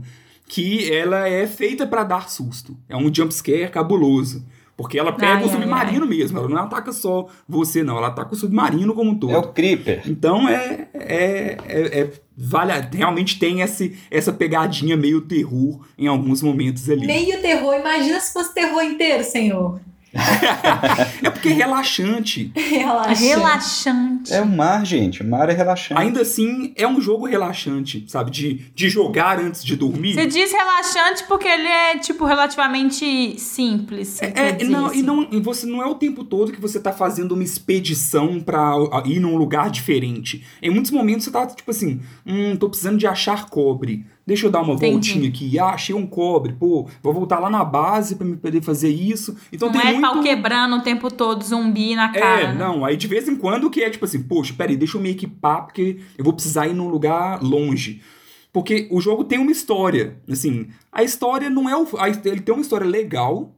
[0.48, 2.76] que ela é feita pra dar susto.
[2.88, 4.44] É um jumpscare cabuloso.
[4.76, 8.08] Porque ela pega Ai, o ai, submarino mesmo, ela não ataca só você, não, ela
[8.08, 9.32] ataca o submarino como um todo.
[9.32, 10.02] É o Creeper.
[10.06, 16.06] Então é, é, é, é- vale, a- realmente tem esse, essa pegadinha meio terror em
[16.06, 17.06] alguns momentos ali.
[17.06, 19.80] Meio terror, imagina se fosse terror inteiro, senhor.
[21.22, 22.50] É porque é relaxante.
[22.54, 23.24] Relaxa.
[23.24, 24.32] Relaxante.
[24.32, 25.22] É o mar, gente.
[25.22, 26.00] O mar é relaxante.
[26.00, 28.30] Ainda assim, é um jogo relaxante, sabe?
[28.30, 30.14] De, de jogar antes de dormir.
[30.14, 34.20] Você diz relaxante porque ele é, tipo, relativamente simples.
[34.22, 36.92] É, dizer não, e não, e você não é o tempo todo que você tá
[36.92, 40.44] fazendo uma expedição pra ir num lugar diferente.
[40.62, 44.04] Em muitos momentos você tá tipo assim, hum, tô precisando de achar cobre.
[44.26, 44.92] Deixa eu dar uma Entendi.
[44.92, 45.58] voltinha aqui.
[45.58, 46.52] Ah, achei um cobre.
[46.54, 49.36] Pô, vou voltar lá na base pra me poder fazer isso.
[49.52, 52.40] Então Não tem é muito pau quebrando o tempo todo, zumbi na cara.
[52.40, 52.54] É, né?
[52.54, 55.10] não, aí de vez em quando que é tipo assim, poxa, peraí, deixa eu me
[55.10, 58.02] equipar porque eu vou precisar ir num lugar longe.
[58.52, 61.86] Porque o jogo tem uma história, assim, a história não é o...
[62.24, 63.54] ele tem uma história legal,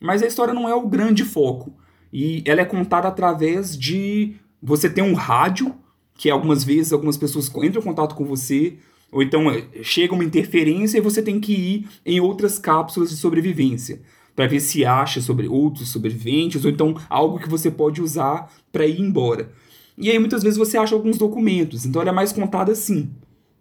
[0.00, 1.76] mas a história não é o grande foco.
[2.12, 4.36] E ela é contada através de...
[4.62, 5.74] Você tem um rádio,
[6.14, 8.78] que algumas vezes algumas pessoas entram em contato com você,
[9.10, 13.16] ou então eh, chega uma interferência e você tem que ir em outras cápsulas de
[13.16, 14.00] sobrevivência
[14.34, 18.86] para ver se acha sobre outros sobreviventes ou então algo que você pode usar para
[18.86, 19.50] ir embora.
[19.96, 23.10] E aí muitas vezes você acha alguns documentos, então ela é mais contada assim,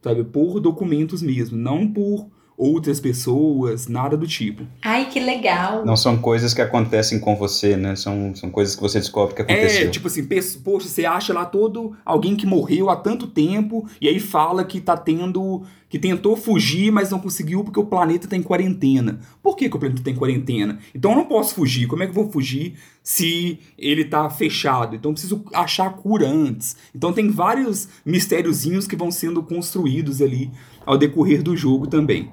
[0.04, 2.28] sabe, por documentos mesmo, não por
[2.58, 4.64] outras pessoas, nada do tipo.
[4.84, 5.86] Ai, que legal.
[5.86, 7.96] Não são coisas que acontecem com você, né?
[7.96, 9.88] São, são coisas que você descobre que aconteceu.
[9.88, 10.28] É, tipo assim,
[10.64, 14.82] poxa, você acha lá todo alguém que morreu há tanto tempo e aí fala que
[14.82, 19.22] tá tendo que tentou fugir, mas não conseguiu porque o planeta está em quarentena.
[19.42, 20.80] Por que, que o planeta está em quarentena?
[20.94, 21.88] Então eu não posso fugir.
[21.88, 24.96] Como é que eu vou fugir se ele está fechado?
[24.96, 26.76] Então eu preciso achar a cura antes.
[26.94, 30.52] Então tem vários mistériozinhos que vão sendo construídos ali
[30.86, 32.30] ao decorrer do jogo também.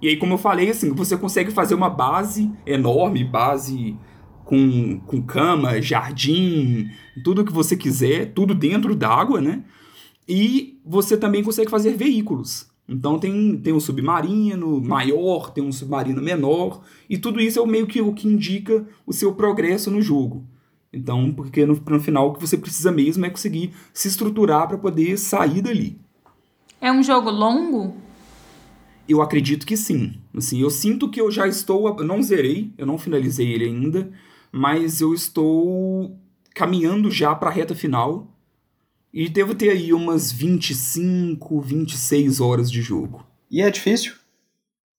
[0.00, 3.96] E aí, como eu falei, assim, você consegue fazer uma base enorme, base
[4.44, 6.88] com, com cama, jardim,
[7.22, 9.64] tudo que você quiser, tudo dentro d'água, né?
[10.28, 12.68] E você também consegue fazer veículos.
[12.88, 16.80] Então tem, tem um submarino maior, tem um submarino menor,
[17.10, 20.46] e tudo isso é o meio que o que indica o seu progresso no jogo.
[20.90, 24.78] Então, porque no, no final o que você precisa mesmo é conseguir se estruturar para
[24.78, 25.98] poder sair dali.
[26.80, 28.07] É um jogo longo?
[29.08, 30.14] Eu acredito que sim.
[30.36, 34.10] Assim, eu sinto que eu já estou, eu não zerei, eu não finalizei ele ainda,
[34.52, 36.16] mas eu estou
[36.54, 38.28] caminhando já para a reta final
[39.12, 43.24] e devo ter aí umas 25, 26 horas de jogo.
[43.50, 44.12] E é difícil?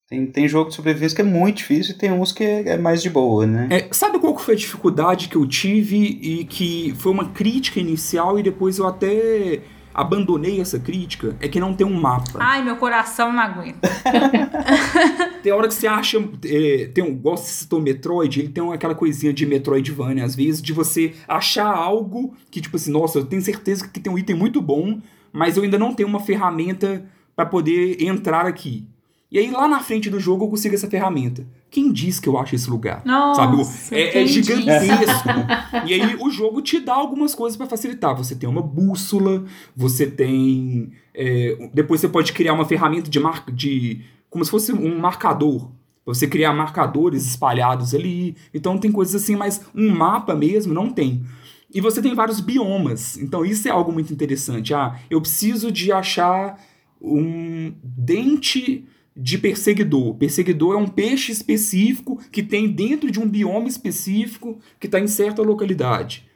[0.09, 2.99] Tem, tem jogo de sobrevivência que é muito difícil e tem uns que é, mais
[2.99, 3.67] de boa, né?
[3.69, 8.39] É, sabe qual foi a dificuldade que eu tive e que foi uma crítica inicial
[8.39, 9.61] e depois eu até
[9.99, 11.35] abandonei essa crítica?
[11.39, 12.39] É que não tem um mapa.
[12.39, 13.89] Ai, meu coração não aguenta.
[15.43, 16.17] Tem hora que você acha.
[16.45, 20.61] É, tem um, gosto de citou Metroid, ele tem aquela coisinha de Metroidvania, às vezes,
[20.61, 24.35] de você achar algo que, tipo assim, nossa, eu tenho certeza que tem um item
[24.35, 24.99] muito bom,
[25.31, 28.85] mas eu ainda não tenho uma ferramenta para poder entrar aqui.
[29.31, 31.45] E aí lá na frente do jogo eu consigo essa ferramenta.
[31.71, 33.03] Quem diz que eu acho esse lugar?
[33.05, 33.61] Nossa, Sabe?
[33.91, 35.29] É, é gigantesco.
[35.85, 38.15] e aí o jogo te dá algumas coisas para facilitar.
[38.17, 39.43] Você tem uma bússola,
[39.75, 40.91] você tem.
[41.13, 44.01] é, depois você pode criar uma ferramenta de marca de.
[44.29, 45.71] como se fosse um marcador.
[46.05, 48.35] Você criar marcadores espalhados ali.
[48.51, 51.23] Então tem coisas assim, mas um mapa mesmo não tem.
[51.71, 53.15] E você tem vários biomas.
[53.17, 54.73] Então isso é algo muito interessante.
[54.73, 56.59] Ah, eu preciso de achar
[56.99, 58.85] um dente
[59.15, 60.15] de perseguidor.
[60.15, 65.07] Perseguidor é um peixe específico que tem dentro de um bioma específico que está em
[65.07, 66.27] certa localidade.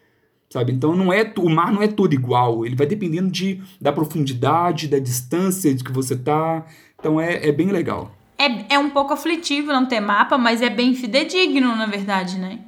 [0.49, 0.71] Sabe?
[0.71, 4.87] Então não é o mar não é todo igual, ele vai dependendo de, da profundidade,
[4.87, 6.65] da distância de que você tá.
[6.99, 8.15] Então é, é bem legal.
[8.37, 12.59] É, é um pouco aflitivo não ter mapa, mas é bem fidedigno, na verdade, né?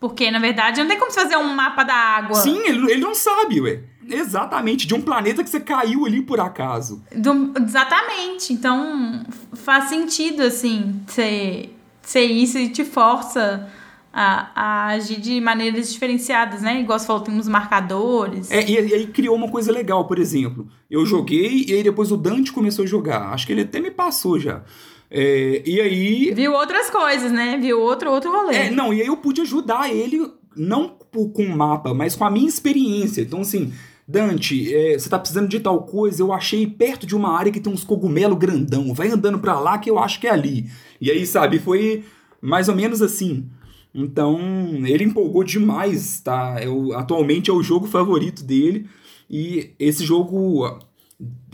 [0.00, 2.34] Porque, na verdade, não tem como você fazer um mapa da água.
[2.36, 3.80] Sim, ele, ele não sabe, ué.
[4.10, 7.02] Exatamente, de um planeta que você caiu ali por acaso.
[7.14, 8.52] Do- exatamente.
[8.52, 9.22] Então,
[9.54, 13.68] faz sentido, assim, ser, ser isso e te força
[14.12, 16.80] a, a agir de maneiras diferenciadas, né?
[16.80, 18.50] Igual você falou, tem uns marcadores.
[18.50, 20.66] É, e, e aí criou uma coisa legal, por exemplo.
[20.90, 23.32] Eu joguei e aí depois o Dante começou a jogar.
[23.34, 24.62] Acho que ele até me passou já.
[25.10, 26.32] É, e aí.
[26.34, 27.58] Viu outras coisas, né?
[27.58, 28.54] Viu outro, outro rolê.
[28.54, 32.30] É, não, e aí eu pude ajudar ele, não com o mapa, mas com a
[32.30, 33.22] minha experiência.
[33.22, 33.72] Então, assim,
[34.06, 37.60] Dante, é, você tá precisando de tal coisa, eu achei perto de uma área que
[37.60, 38.94] tem uns cogumelo grandão.
[38.94, 40.70] Vai andando pra lá que eu acho que é ali.
[41.00, 42.04] E aí, sabe, foi
[42.40, 43.48] mais ou menos assim.
[43.94, 44.38] Então,
[44.84, 46.56] ele empolgou demais, tá?
[46.62, 48.86] Eu, atualmente é o jogo favorito dele.
[49.28, 50.64] E esse jogo,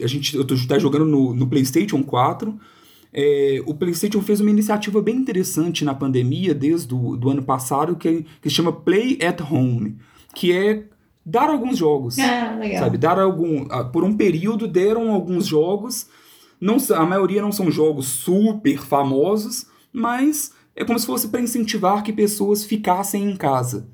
[0.00, 2.58] a gente eu tô, tá jogando no, no PlayStation 4.
[3.16, 7.94] É, o PlayStation fez uma iniciativa bem interessante na pandemia, desde o do ano passado,
[7.94, 9.96] que, que se chama Play at Home,
[10.34, 10.82] que é
[11.24, 12.18] dar alguns jogos.
[12.18, 12.82] Ah, legal.
[12.82, 13.66] Sabe, dar algum.
[13.70, 16.08] ah, Por um período deram alguns jogos.
[16.60, 22.02] Não, a maioria não são jogos super famosos, mas é como se fosse para incentivar
[22.02, 23.88] que pessoas ficassem em casa.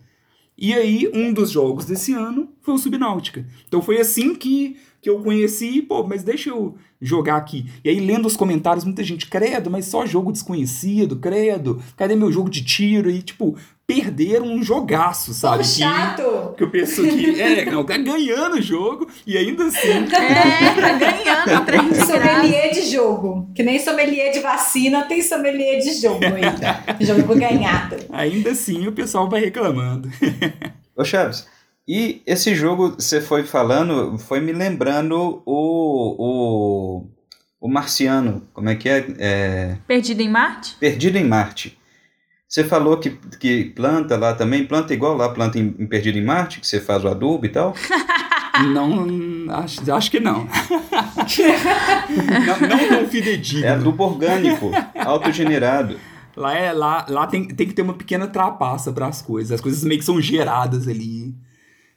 [0.61, 3.47] E aí, um dos jogos desse ano foi o Subnáutica.
[3.67, 7.65] Então foi assim que, que eu conheci, pô, mas deixa eu jogar aqui.
[7.83, 12.31] E aí, lendo os comentários, muita gente, credo, mas só jogo desconhecido, credo, cadê meu
[12.31, 13.11] jogo de tiro?
[13.11, 13.57] E, tipo,
[13.95, 15.59] perderam um jogaço, sabe?
[15.59, 16.55] Povo chato!
[16.57, 19.89] que eu penso que é, não, tá ganhando o jogo e ainda assim.
[19.89, 22.13] É, tá ganhando o trem de graça.
[22.13, 23.51] Sommelier de jogo.
[23.55, 26.85] Que nem sommelier de vacina, tem sommelier de jogo ainda.
[27.01, 27.97] jogo ganhado.
[28.11, 30.09] Ainda assim o pessoal vai reclamando.
[30.97, 31.47] Ô Chaves,
[31.89, 37.07] e esse jogo, você foi falando, foi me lembrando o, o,
[37.61, 39.07] o Marciano, como é que é?
[39.19, 40.77] é Perdido em Marte?
[40.79, 41.80] Perdido em Marte.
[42.51, 46.25] Você falou que, que planta lá também, planta igual lá, planta em, em Perdido em
[46.25, 47.73] Marte, que você faz o adubo e tal?
[48.75, 50.45] Não, acho, acho que não.
[52.45, 52.69] não.
[52.69, 53.65] Não tão fidedigno.
[53.65, 55.99] É adubo orgânico, autogenerado.
[56.37, 59.53] Lá, é, lá, lá tem, tem que ter uma pequena trapaça para as coisas.
[59.53, 61.35] As coisas meio que são geradas ali,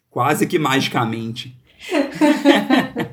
[0.09, 1.53] quase que magicamente.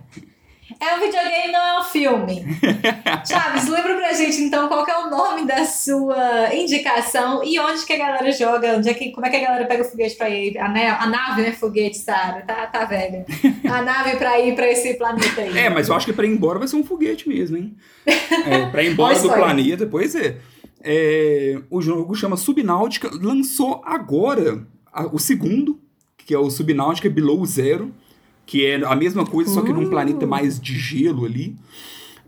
[0.80, 2.44] É um videogame, não é um filme.
[3.28, 7.92] Chaves, lembra pra gente então qual é o nome da sua indicação e onde que
[7.92, 10.30] a galera joga, onde é que, como é que a galera pega o foguete pra
[10.30, 13.26] ir, a, né, a nave, né, foguete, Sara, tá, tá velha.
[13.70, 15.56] A nave pra ir pra esse planeta aí.
[15.56, 17.76] É, mas eu acho que pra ir embora vai ser um foguete mesmo, hein?
[18.06, 20.38] É, pra ir embora do planeta, pois é.
[20.82, 25.78] É, O jogo chama Subnáutica, lançou agora a- o segundo,
[26.16, 27.94] que é o Subnáutica Below Zero,
[28.50, 31.56] que é a mesma coisa, só que num planeta mais de gelo ali.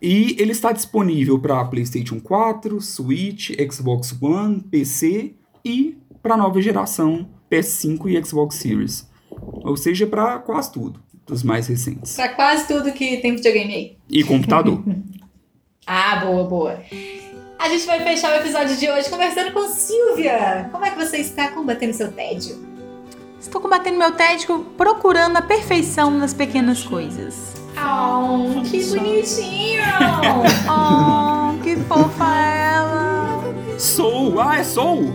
[0.01, 7.29] E ele está disponível para PlayStation 4, Switch, Xbox One, PC e para nova geração
[7.51, 9.11] PS5 e Xbox Series.
[9.65, 12.15] Ou seja, para quase tudo, dos mais recentes.
[12.15, 13.97] Pra quase tudo que tem videogame aí.
[14.09, 14.81] E computador.
[15.85, 16.81] Ah, boa, boa.
[17.59, 20.69] A gente vai fechar o episódio de hoje conversando com Silvia.
[20.71, 22.62] Como é que você está combatendo seu tédio?
[23.43, 27.55] Estou combatendo meu tédio procurando a perfeição nas pequenas coisas.
[27.77, 29.83] Oh, que bonitinho!
[30.71, 33.43] Oh, que fofa ela!
[33.77, 34.41] Sou!
[34.41, 35.03] Ah, é Sou!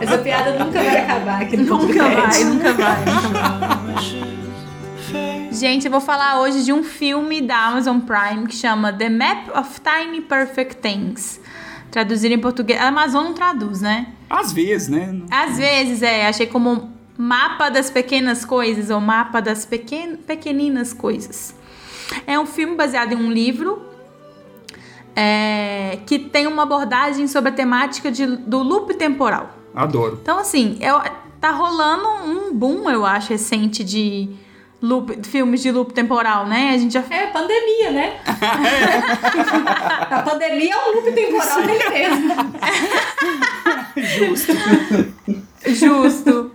[0.00, 4.32] Essa piada nunca vai acabar aqui no Nunca vai, nunca vai, nunca vai.
[5.52, 9.48] Gente, eu vou falar hoje de um filme da Amazon Prime que chama The Map
[9.54, 11.40] of Tiny Perfect Things.
[11.92, 12.80] Traduzir em português.
[12.80, 14.08] A Amazon não traduz, né?
[14.28, 15.14] Às vezes, né?
[15.30, 16.26] Às vezes, é.
[16.26, 21.54] Achei como mapa das pequenas coisas ou mapa das pequen pequeninas coisas.
[22.26, 23.82] É um filme baseado em um livro
[25.14, 29.50] é, que tem uma abordagem sobre a temática de- do loop temporal.
[29.74, 30.18] Adoro.
[30.22, 31.00] Então, assim, eu,
[31.40, 34.30] tá rolando um boom, eu acho, recente de
[34.82, 36.72] loop, filmes de loop temporal, né?
[36.74, 38.20] A gente já É pandemia, né?
[40.10, 42.34] A pandemia é um loop temporal dele mesmo.
[43.96, 44.52] Justo.
[45.66, 46.50] Justo.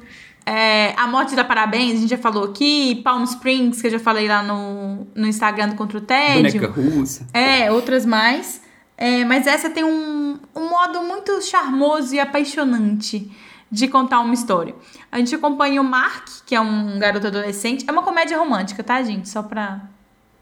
[0.45, 3.01] É, a Morte da Parabéns, a gente já falou aqui.
[3.03, 6.61] Palm Springs, que eu já falei lá no, no Instagram do Contra o Tédio.
[6.61, 7.27] Boneca russa.
[7.33, 8.61] É, outras mais.
[8.97, 13.29] É, mas essa tem um, um modo muito charmoso e apaixonante
[13.71, 14.75] de contar uma história.
[15.11, 17.85] A gente acompanha o Mark, que é um garoto adolescente.
[17.87, 19.27] É uma comédia romântica, tá, gente?
[19.29, 19.81] Só pra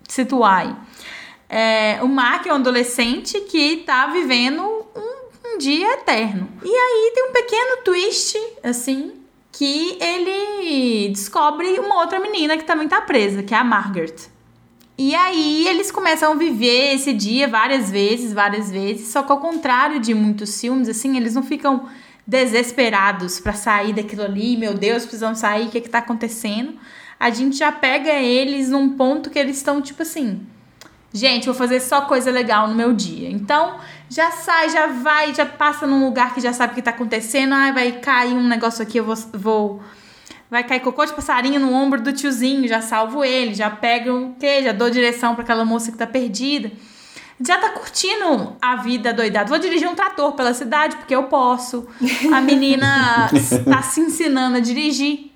[0.07, 0.75] situar aí.
[1.49, 6.49] É, o Mark é um adolescente que tá vivendo um, um dia eterno.
[6.63, 9.13] E aí tem um pequeno twist, assim,
[9.51, 14.15] que ele descobre uma outra menina que também tá presa, que é a Margaret.
[14.97, 19.39] E aí eles começam a viver esse dia várias vezes, várias vezes, só que ao
[19.39, 21.89] contrário de muitos filmes, assim, eles não ficam
[22.25, 26.75] desesperados pra sair daquilo ali, meu Deus, precisam sair, o que que tá acontecendo?
[27.19, 30.45] A gente já pega eles num ponto que eles estão tipo assim,
[31.13, 33.29] gente, vou fazer só coisa legal no meu dia.
[33.29, 36.91] Então, já sai, já vai, já passa num lugar que já sabe o que tá
[36.91, 39.83] acontecendo, ai, vai cair um negócio aqui, eu vou, vou
[40.49, 44.35] Vai cair cocô de passarinho no ombro do tiozinho, já salvo ele, já pego o
[44.35, 44.61] quê?
[44.63, 46.71] Já dou direção pra aquela moça que tá perdida.
[47.39, 49.49] Já tá curtindo a vida doidada.
[49.49, 51.85] Vou dirigir um trator pela cidade, porque eu posso.
[52.33, 53.29] A menina
[53.69, 55.31] tá se ensinando a dirigir.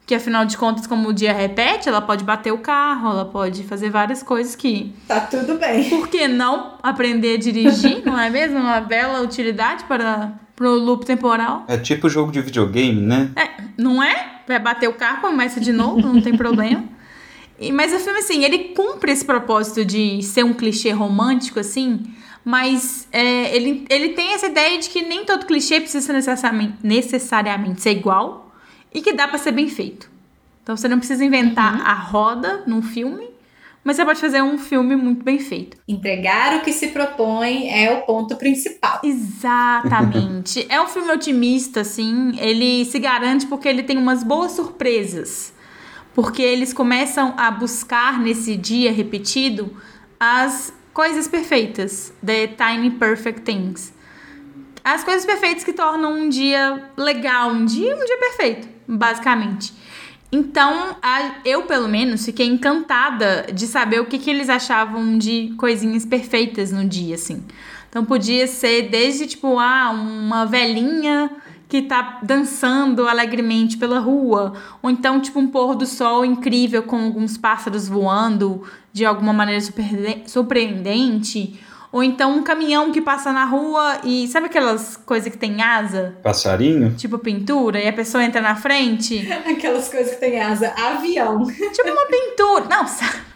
[0.00, 3.62] Porque afinal de contas, como o dia repete, ela pode bater o carro, ela pode
[3.64, 4.94] fazer várias coisas que.
[5.06, 5.88] Tá tudo bem.
[5.90, 8.02] Por que não aprender a dirigir?
[8.04, 8.58] não é mesmo?
[8.58, 11.64] Uma bela utilidade para pro loop temporal.
[11.68, 13.30] É tipo jogo de videogame, né?
[13.36, 14.40] É, não é?
[14.46, 16.84] Vai bater o carro, começa de novo, não tem problema.
[17.58, 22.02] E, mas o filme, assim, ele cumpre esse propósito de ser um clichê romântico, assim,
[22.44, 27.82] mas é, ele, ele tem essa ideia de que nem todo clichê precisa necessariamente, necessariamente
[27.82, 28.54] ser igual
[28.94, 30.10] e que dá pra ser bem feito.
[30.62, 33.28] Então você não precisa inventar a roda num filme,
[33.82, 35.76] mas você pode fazer um filme muito bem feito.
[35.88, 39.00] Entregar o que se propõe é o ponto principal.
[39.02, 40.66] Exatamente.
[40.68, 42.32] é um filme otimista, assim.
[42.38, 45.54] Ele se garante porque ele tem umas boas surpresas.
[46.18, 49.72] Porque eles começam a buscar nesse dia repetido
[50.18, 52.12] as coisas perfeitas.
[52.26, 53.94] The Tiny Perfect Things.
[54.82, 59.72] As coisas perfeitas que tornam um dia legal, um dia, um dia perfeito, basicamente.
[60.32, 65.54] Então, a- eu pelo menos fiquei encantada de saber o que, que eles achavam de
[65.56, 67.44] coisinhas perfeitas no dia, assim.
[67.88, 71.30] Então podia ser desde tipo, ah, uma velhinha
[71.68, 76.96] que tá dançando alegremente pela rua, ou então tipo um pôr do sol incrível com
[76.96, 78.62] alguns pássaros voando
[78.92, 81.60] de alguma maneira surpreende- surpreendente,
[81.90, 86.16] ou então um caminhão que passa na rua e sabe aquelas coisas que tem asa,
[86.22, 86.94] Passarinho?
[86.96, 89.26] tipo pintura, e a pessoa entra na frente?
[89.46, 90.68] Aquelas coisas que tem asa.
[90.76, 91.44] Avião.
[91.46, 92.64] Tipo uma pintura.
[92.68, 93.27] Não, sabe?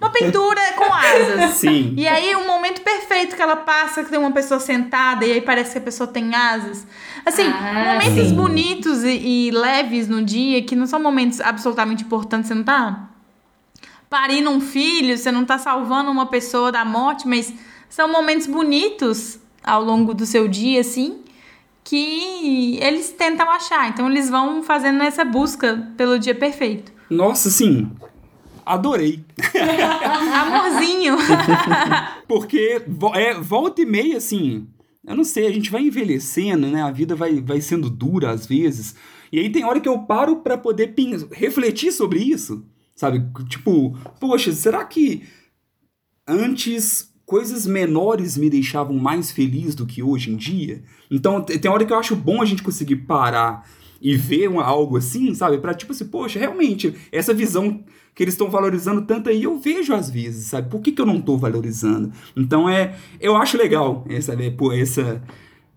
[0.00, 1.54] Uma pintura com asas.
[1.58, 1.94] Sim.
[1.96, 5.40] E aí, o momento perfeito que ela passa, que tem uma pessoa sentada e aí
[5.40, 6.86] parece que a pessoa tem asas.
[7.26, 8.34] Assim, Ah, momentos sim.
[8.34, 12.48] bonitos e, e leves no dia, que não são momentos absolutamente importantes.
[12.48, 13.08] Você não tá
[14.08, 17.52] parindo um filho, você não tá salvando uma pessoa da morte, mas
[17.88, 21.20] são momentos bonitos ao longo do seu dia, assim,
[21.84, 23.88] que eles tentam achar.
[23.88, 26.92] Então, eles vão fazendo essa busca pelo dia perfeito.
[27.10, 27.90] Nossa, sim.
[28.68, 29.24] Adorei.
[30.34, 31.16] Amorzinho.
[32.28, 32.82] Porque
[33.14, 34.66] é, volta e meia, assim,
[35.06, 36.82] eu não sei, a gente vai envelhecendo, né?
[36.82, 38.94] A vida vai, vai sendo dura às vezes.
[39.32, 40.94] E aí tem hora que eu paro pra poder
[41.32, 42.64] refletir sobre isso,
[42.94, 43.22] sabe?
[43.48, 45.22] Tipo, poxa, será que
[46.26, 50.82] antes coisas menores me deixavam mais feliz do que hoje em dia?
[51.10, 53.68] Então te- tem hora que eu acho bom a gente conseguir parar
[54.00, 55.58] e ver uma- algo assim, sabe?
[55.58, 57.82] Pra tipo assim, poxa, realmente, essa visão
[58.18, 60.68] que eles estão valorizando tanto aí, eu vejo às vezes, sabe?
[60.68, 62.12] Por que, que eu não tô valorizando?
[62.36, 62.96] Então é.
[63.20, 65.22] Eu acho legal essa, é, pô, essa,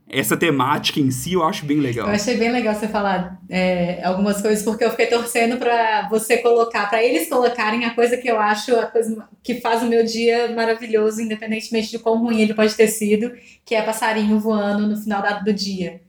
[0.10, 2.08] essa temática em si, eu acho bem legal.
[2.08, 6.38] Eu achei bem legal você falar é, algumas coisas, porque eu fiquei torcendo pra você
[6.38, 10.04] colocar, pra eles colocarem a coisa que eu acho, a coisa que faz o meu
[10.04, 13.32] dia maravilhoso, independentemente de quão ruim ele pode ter sido,
[13.64, 16.02] que é passarinho voando no final do dia.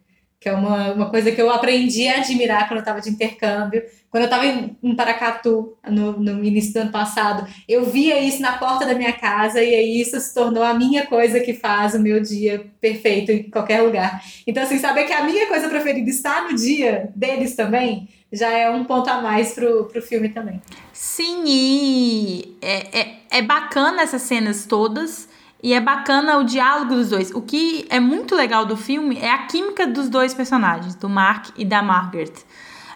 [0.43, 3.81] Que é uma, uma coisa que eu aprendi a admirar quando eu estava de intercâmbio.
[4.11, 8.43] Quando eu estava em, em Paracatu, no, no início do ano passado, eu via isso
[8.43, 11.95] na porta da minha casa e aí isso se tornou a minha coisa que faz
[11.95, 14.21] o meu dia perfeito em qualquer lugar.
[14.45, 18.69] Então, assim, saber que a minha coisa preferida está no dia deles também, já é
[18.69, 20.61] um ponto a mais pro, pro filme também.
[20.93, 25.29] Sim, e é, é, é bacana essas cenas todas.
[25.63, 27.31] E é bacana o diálogo dos dois.
[27.31, 31.51] O que é muito legal do filme é a química dos dois personagens, do Mark
[31.57, 32.33] e da Margaret.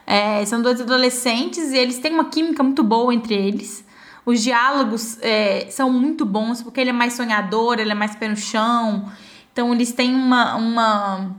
[0.05, 3.85] É, são dois adolescentes e eles têm uma química muito boa entre eles.
[4.25, 8.27] Os diálogos é, são muito bons, porque ele é mais sonhador, ele é mais pé
[8.27, 9.09] no chão.
[9.53, 11.31] Então eles têm uma, uma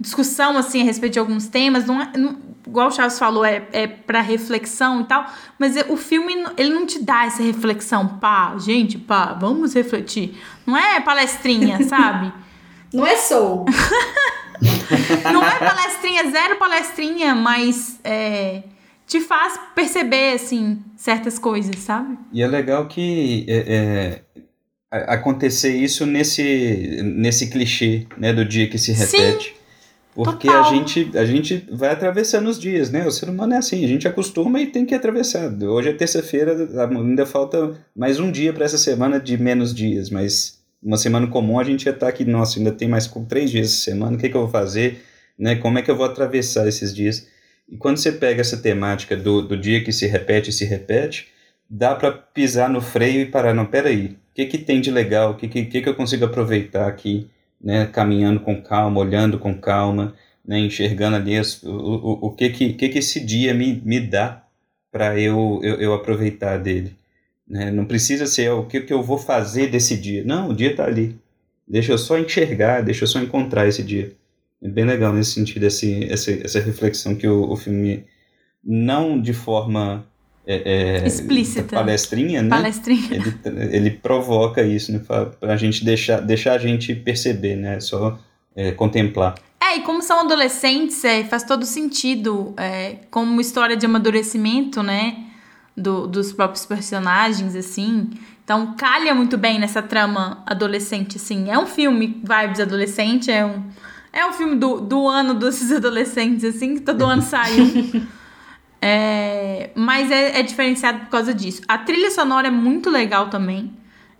[0.00, 1.84] discussão assim a respeito de alguns temas.
[1.86, 2.36] Não é, não-
[2.66, 5.26] igual o Charles falou, é, é para reflexão e tal.
[5.58, 8.06] Mas é- o filme ele não te dá essa reflexão.
[8.18, 10.36] Pá, gente, pá, vamos refletir.
[10.66, 12.32] Não é palestrinha, sabe?
[12.92, 13.64] Não é soul.
[15.32, 18.62] Não é palestrinha, zero palestrinha, mas é,
[19.06, 22.18] te faz perceber, assim, certas coisas, sabe?
[22.32, 24.22] E é legal que é,
[24.90, 29.54] é, acontecer isso nesse, nesse clichê né, do dia que se Sim, repete.
[30.24, 30.64] Porque total.
[30.64, 33.06] a gente, a gente vai atravessando os dias, né?
[33.06, 35.48] O ser humano é assim, a gente acostuma e tem que atravessar.
[35.62, 40.58] Hoje é terça-feira, ainda falta mais um dia para essa semana de menos dias, mas
[40.82, 43.68] uma semana comum a gente já tá aqui, nossa, ainda tem mais com três dias
[43.68, 45.00] essa semana, o que, que eu vou fazer?
[45.38, 45.54] Né?
[45.54, 47.28] Como é que eu vou atravessar esses dias?
[47.68, 51.28] E quando você pega essa temática do, do dia que se repete e se repete,
[51.70, 55.30] dá para pisar no freio e parar, não, peraí, o que, que tem de legal?
[55.30, 57.30] O que, que, que eu consigo aproveitar aqui?
[57.60, 60.14] Né, caminhando com calma, olhando com calma,
[60.46, 64.00] né, enxergando ali as, o, o, o que, que, que, que esse dia me, me
[64.00, 64.44] dá
[64.90, 66.96] para eu, eu, eu aproveitar dele.
[67.46, 67.70] Né?
[67.70, 70.22] Não precisa ser o que, que eu vou fazer desse dia.
[70.24, 71.18] Não, o dia está ali.
[71.66, 74.12] Deixa eu só enxergar, deixa eu só encontrar esse dia.
[74.62, 78.04] É bem legal nesse sentido, esse, essa, essa reflexão que o, o filme,
[78.64, 80.06] não de forma
[80.50, 81.76] é, é, Explícita.
[81.76, 82.48] palestrinha, né?
[82.48, 83.06] Palestrinha.
[83.12, 83.34] ele,
[83.70, 84.98] ele provoca isso, né?
[85.06, 87.78] Pra, pra gente deixar, deixar a gente perceber, né?
[87.80, 88.18] Só
[88.56, 89.34] é, contemplar.
[89.60, 95.26] É, e como são adolescentes, é, faz todo sentido é, como história de amadurecimento, né?
[95.76, 98.08] Do, dos próprios personagens, assim.
[98.42, 101.50] Então, calha muito bem nessa trama adolescente, assim.
[101.50, 103.64] É um filme vibes adolescente, é um,
[104.10, 108.06] é um filme do, do ano desses adolescentes, assim, que todo ano sai um.
[108.80, 111.62] É, mas é, é diferenciado por causa disso.
[111.66, 113.72] A trilha sonora é muito legal também.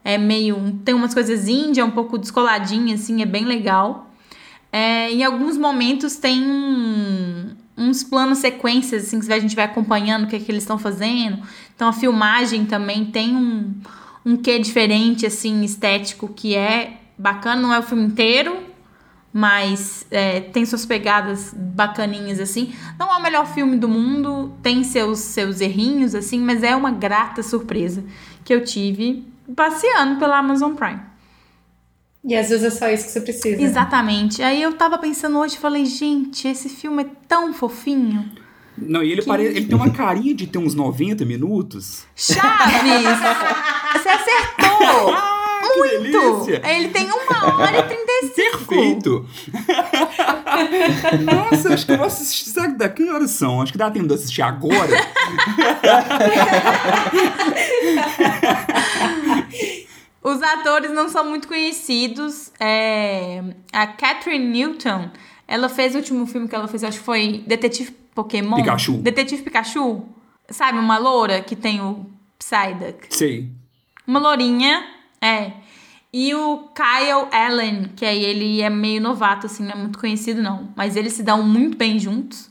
[0.05, 0.81] É meio.
[0.85, 4.11] Tem umas coisas índia, um pouco descoladinha, assim, é bem legal.
[4.73, 6.45] É, em alguns momentos tem
[7.77, 10.79] uns planos sequências, assim, que a gente vai acompanhando o que, é que eles estão
[10.79, 11.39] fazendo.
[11.75, 13.73] Então a filmagem também tem um,
[14.27, 17.61] um quê diferente, assim, estético, que é bacana.
[17.61, 18.57] Não é o filme inteiro,
[19.33, 22.72] mas é, tem suas pegadas bacaninhas, assim.
[22.99, 26.91] Não é o melhor filme do mundo, tem seus, seus errinhos, assim, mas é uma
[26.91, 28.05] grata surpresa
[28.45, 29.24] que eu tive
[29.55, 31.01] passeando pela Amazon Prime.
[32.24, 33.62] E às vezes é só isso que você precisa.
[33.62, 34.43] Exatamente.
[34.43, 38.31] Aí eu tava pensando hoje, falei, gente, esse filme é tão fofinho.
[38.76, 42.07] Não, e ele, parece, ele tem uma carinha de ter uns 90 minutos.
[42.14, 42.39] Chaves!
[43.93, 45.14] Você acertou!
[45.63, 46.63] delícia!
[46.65, 48.59] Ele tem uma hora e 35.
[48.59, 49.27] Perfeito!
[51.25, 52.51] Nossa, acho que eu vou assistir.
[52.51, 53.61] Sabe daqui que horas são?
[53.61, 54.89] Acho que dá tempo de assistir agora.
[60.23, 62.53] Os atores não são muito conhecidos.
[62.61, 63.43] É,
[63.73, 65.11] a Catherine Newton,
[65.47, 68.57] ela fez o último filme que ela fez, acho que foi Detetive Pokémon.
[68.57, 68.99] Pikachu.
[68.99, 70.05] Detetive Pikachu.
[70.51, 72.07] Sabe, uma loura que tem o
[72.39, 73.15] Psyduck.
[73.15, 73.51] Sei.
[74.07, 74.85] Uma lourinha,
[75.21, 75.53] é.
[76.12, 80.41] E o Kyle Allen, que aí ele é meio novato, assim, não é muito conhecido,
[80.41, 80.71] não.
[80.75, 82.51] Mas eles se dão muito bem juntos.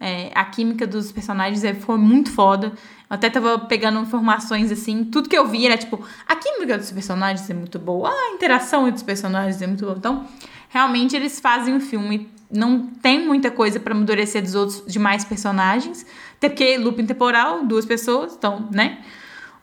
[0.00, 2.72] É, a química dos personagens é, foi muito foda.
[3.10, 6.90] Eu até tava pegando informações assim, tudo que eu vi era tipo, a química dos
[6.92, 9.96] personagens é muito boa, a interação entre os personagens é muito boa.
[9.96, 10.26] Então,
[10.68, 16.06] realmente eles fazem um filme, não tem muita coisa para amadurecer dos outros demais personagens,
[16.36, 19.02] até porque looping temporal, duas pessoas, então, né?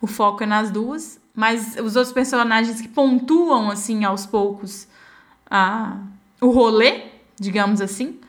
[0.01, 4.87] O foco é nas duas, mas os outros personagens que pontuam assim aos poucos
[5.49, 5.97] a
[6.41, 7.03] o rolê,
[7.39, 8.19] digamos assim,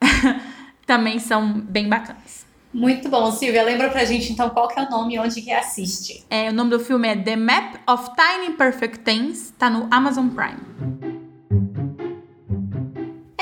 [0.86, 2.46] também são bem bacanas.
[2.72, 3.62] Muito bom, Silvia.
[3.62, 6.24] Lembra pra gente então qual que é o nome e onde que assiste.
[6.28, 10.28] É, o nome do filme é The Map of Tiny Perfect Things, tá no Amazon
[10.28, 11.17] Prime.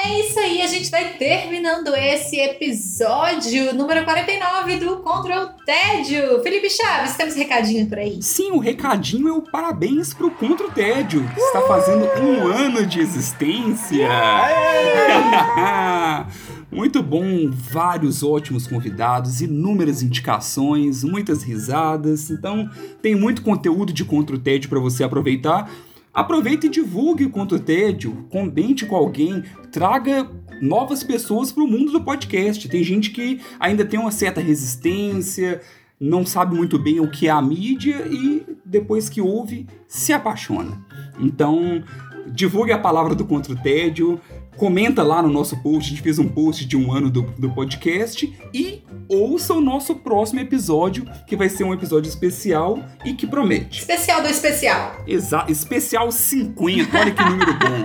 [0.06, 6.40] É isso aí, a gente vai terminando esse episódio número 49 do Control Tédio.
[6.44, 8.22] Felipe Chaves, temos recadinho por aí?
[8.22, 12.86] Sim, o recadinho é o parabéns pro Contra o Tédio, que está fazendo um ano
[12.86, 14.08] de existência.
[16.70, 22.30] Muito bom, vários ótimos convidados, inúmeras indicações, muitas risadas.
[22.30, 22.70] Então,
[23.02, 25.68] tem muito conteúdo de Contra o Tédio para você aproveitar.
[26.16, 30.26] Aproveite e divulgue o Contra o Tédio, comente com alguém, traga
[30.62, 32.66] novas pessoas para o mundo do podcast.
[32.70, 35.60] Tem gente que ainda tem uma certa resistência,
[36.00, 40.82] não sabe muito bem o que é a mídia e depois que ouve, se apaixona.
[41.20, 41.84] Então,
[42.32, 44.18] divulgue a palavra do Contra o Tédio,
[44.56, 47.50] comenta lá no nosso post, a gente fez um post de um ano do, do
[47.50, 53.26] podcast e ouça o nosso próximo episódio, que vai ser um episódio especial e que
[53.26, 53.80] promete.
[53.80, 54.96] Especial do especial.
[55.06, 57.84] Exa especial 50, olha que número bom.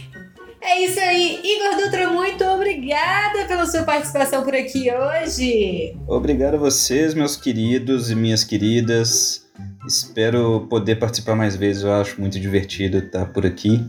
[0.62, 5.96] É isso aí, Igor Dutra, muito obrigada pela sua participação por aqui hoje.
[6.06, 9.49] Obrigado a vocês, meus queridos e minhas queridas.
[9.86, 13.84] Espero poder participar mais vezes, eu acho muito divertido estar por aqui.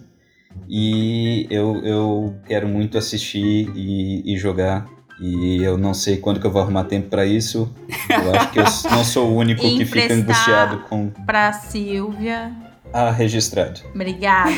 [0.70, 4.88] E eu, eu quero muito assistir e, e jogar.
[5.20, 7.74] E eu não sei quando que eu vou arrumar tempo para isso.
[8.10, 11.10] Eu acho que eu não sou o único que fica angustiado com.
[11.26, 12.52] Pra Silvia.
[12.94, 13.80] Ah, registrado.
[13.96, 14.52] Obrigada.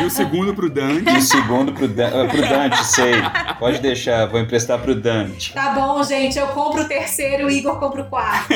[0.00, 1.10] E o segundo pro Dante.
[1.10, 3.14] E o segundo pro, Dan- ah, pro Dante, sei.
[3.58, 5.52] Pode deixar, vou emprestar pro Dante.
[5.52, 8.48] Tá bom, gente, eu compro o terceiro, o Igor compra o quarto.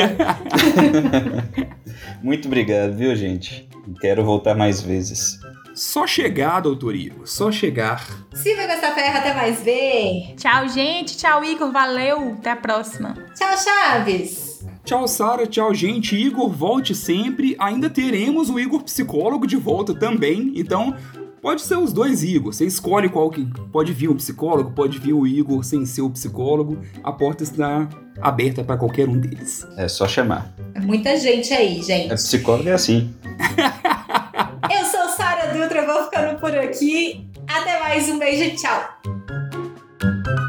[2.22, 3.68] Muito obrigado, viu, gente?
[4.00, 5.38] Quero voltar mais vezes.
[5.74, 8.06] Só chegar, doutor Igor, só chegar.
[8.32, 10.34] Silvia Gastaferra, até mais ver.
[10.36, 11.16] tchau, gente.
[11.16, 11.72] Tchau, Igor.
[11.72, 12.36] Valeu.
[12.38, 13.14] Até a próxima.
[13.36, 14.53] Tchau, Chaves.
[14.84, 16.14] Tchau, Sara, tchau, gente.
[16.14, 17.56] Igor, volte sempre.
[17.58, 20.52] Ainda teremos o Igor psicólogo de volta também.
[20.56, 20.94] Então,
[21.40, 22.52] pode ser os dois Igor.
[22.52, 26.10] Você escolhe qual que pode vir o psicólogo, pode vir o Igor sem ser o
[26.10, 26.78] psicólogo.
[27.02, 27.88] A porta está
[28.20, 29.66] aberta para qualquer um deles.
[29.78, 30.54] É só chamar.
[30.74, 32.12] É Muita gente aí, gente.
[32.12, 33.14] A psicóloga é assim.
[34.70, 37.26] Eu sou Sara Dutra, vou ficando por aqui.
[37.48, 40.43] Até mais, um beijo, tchau.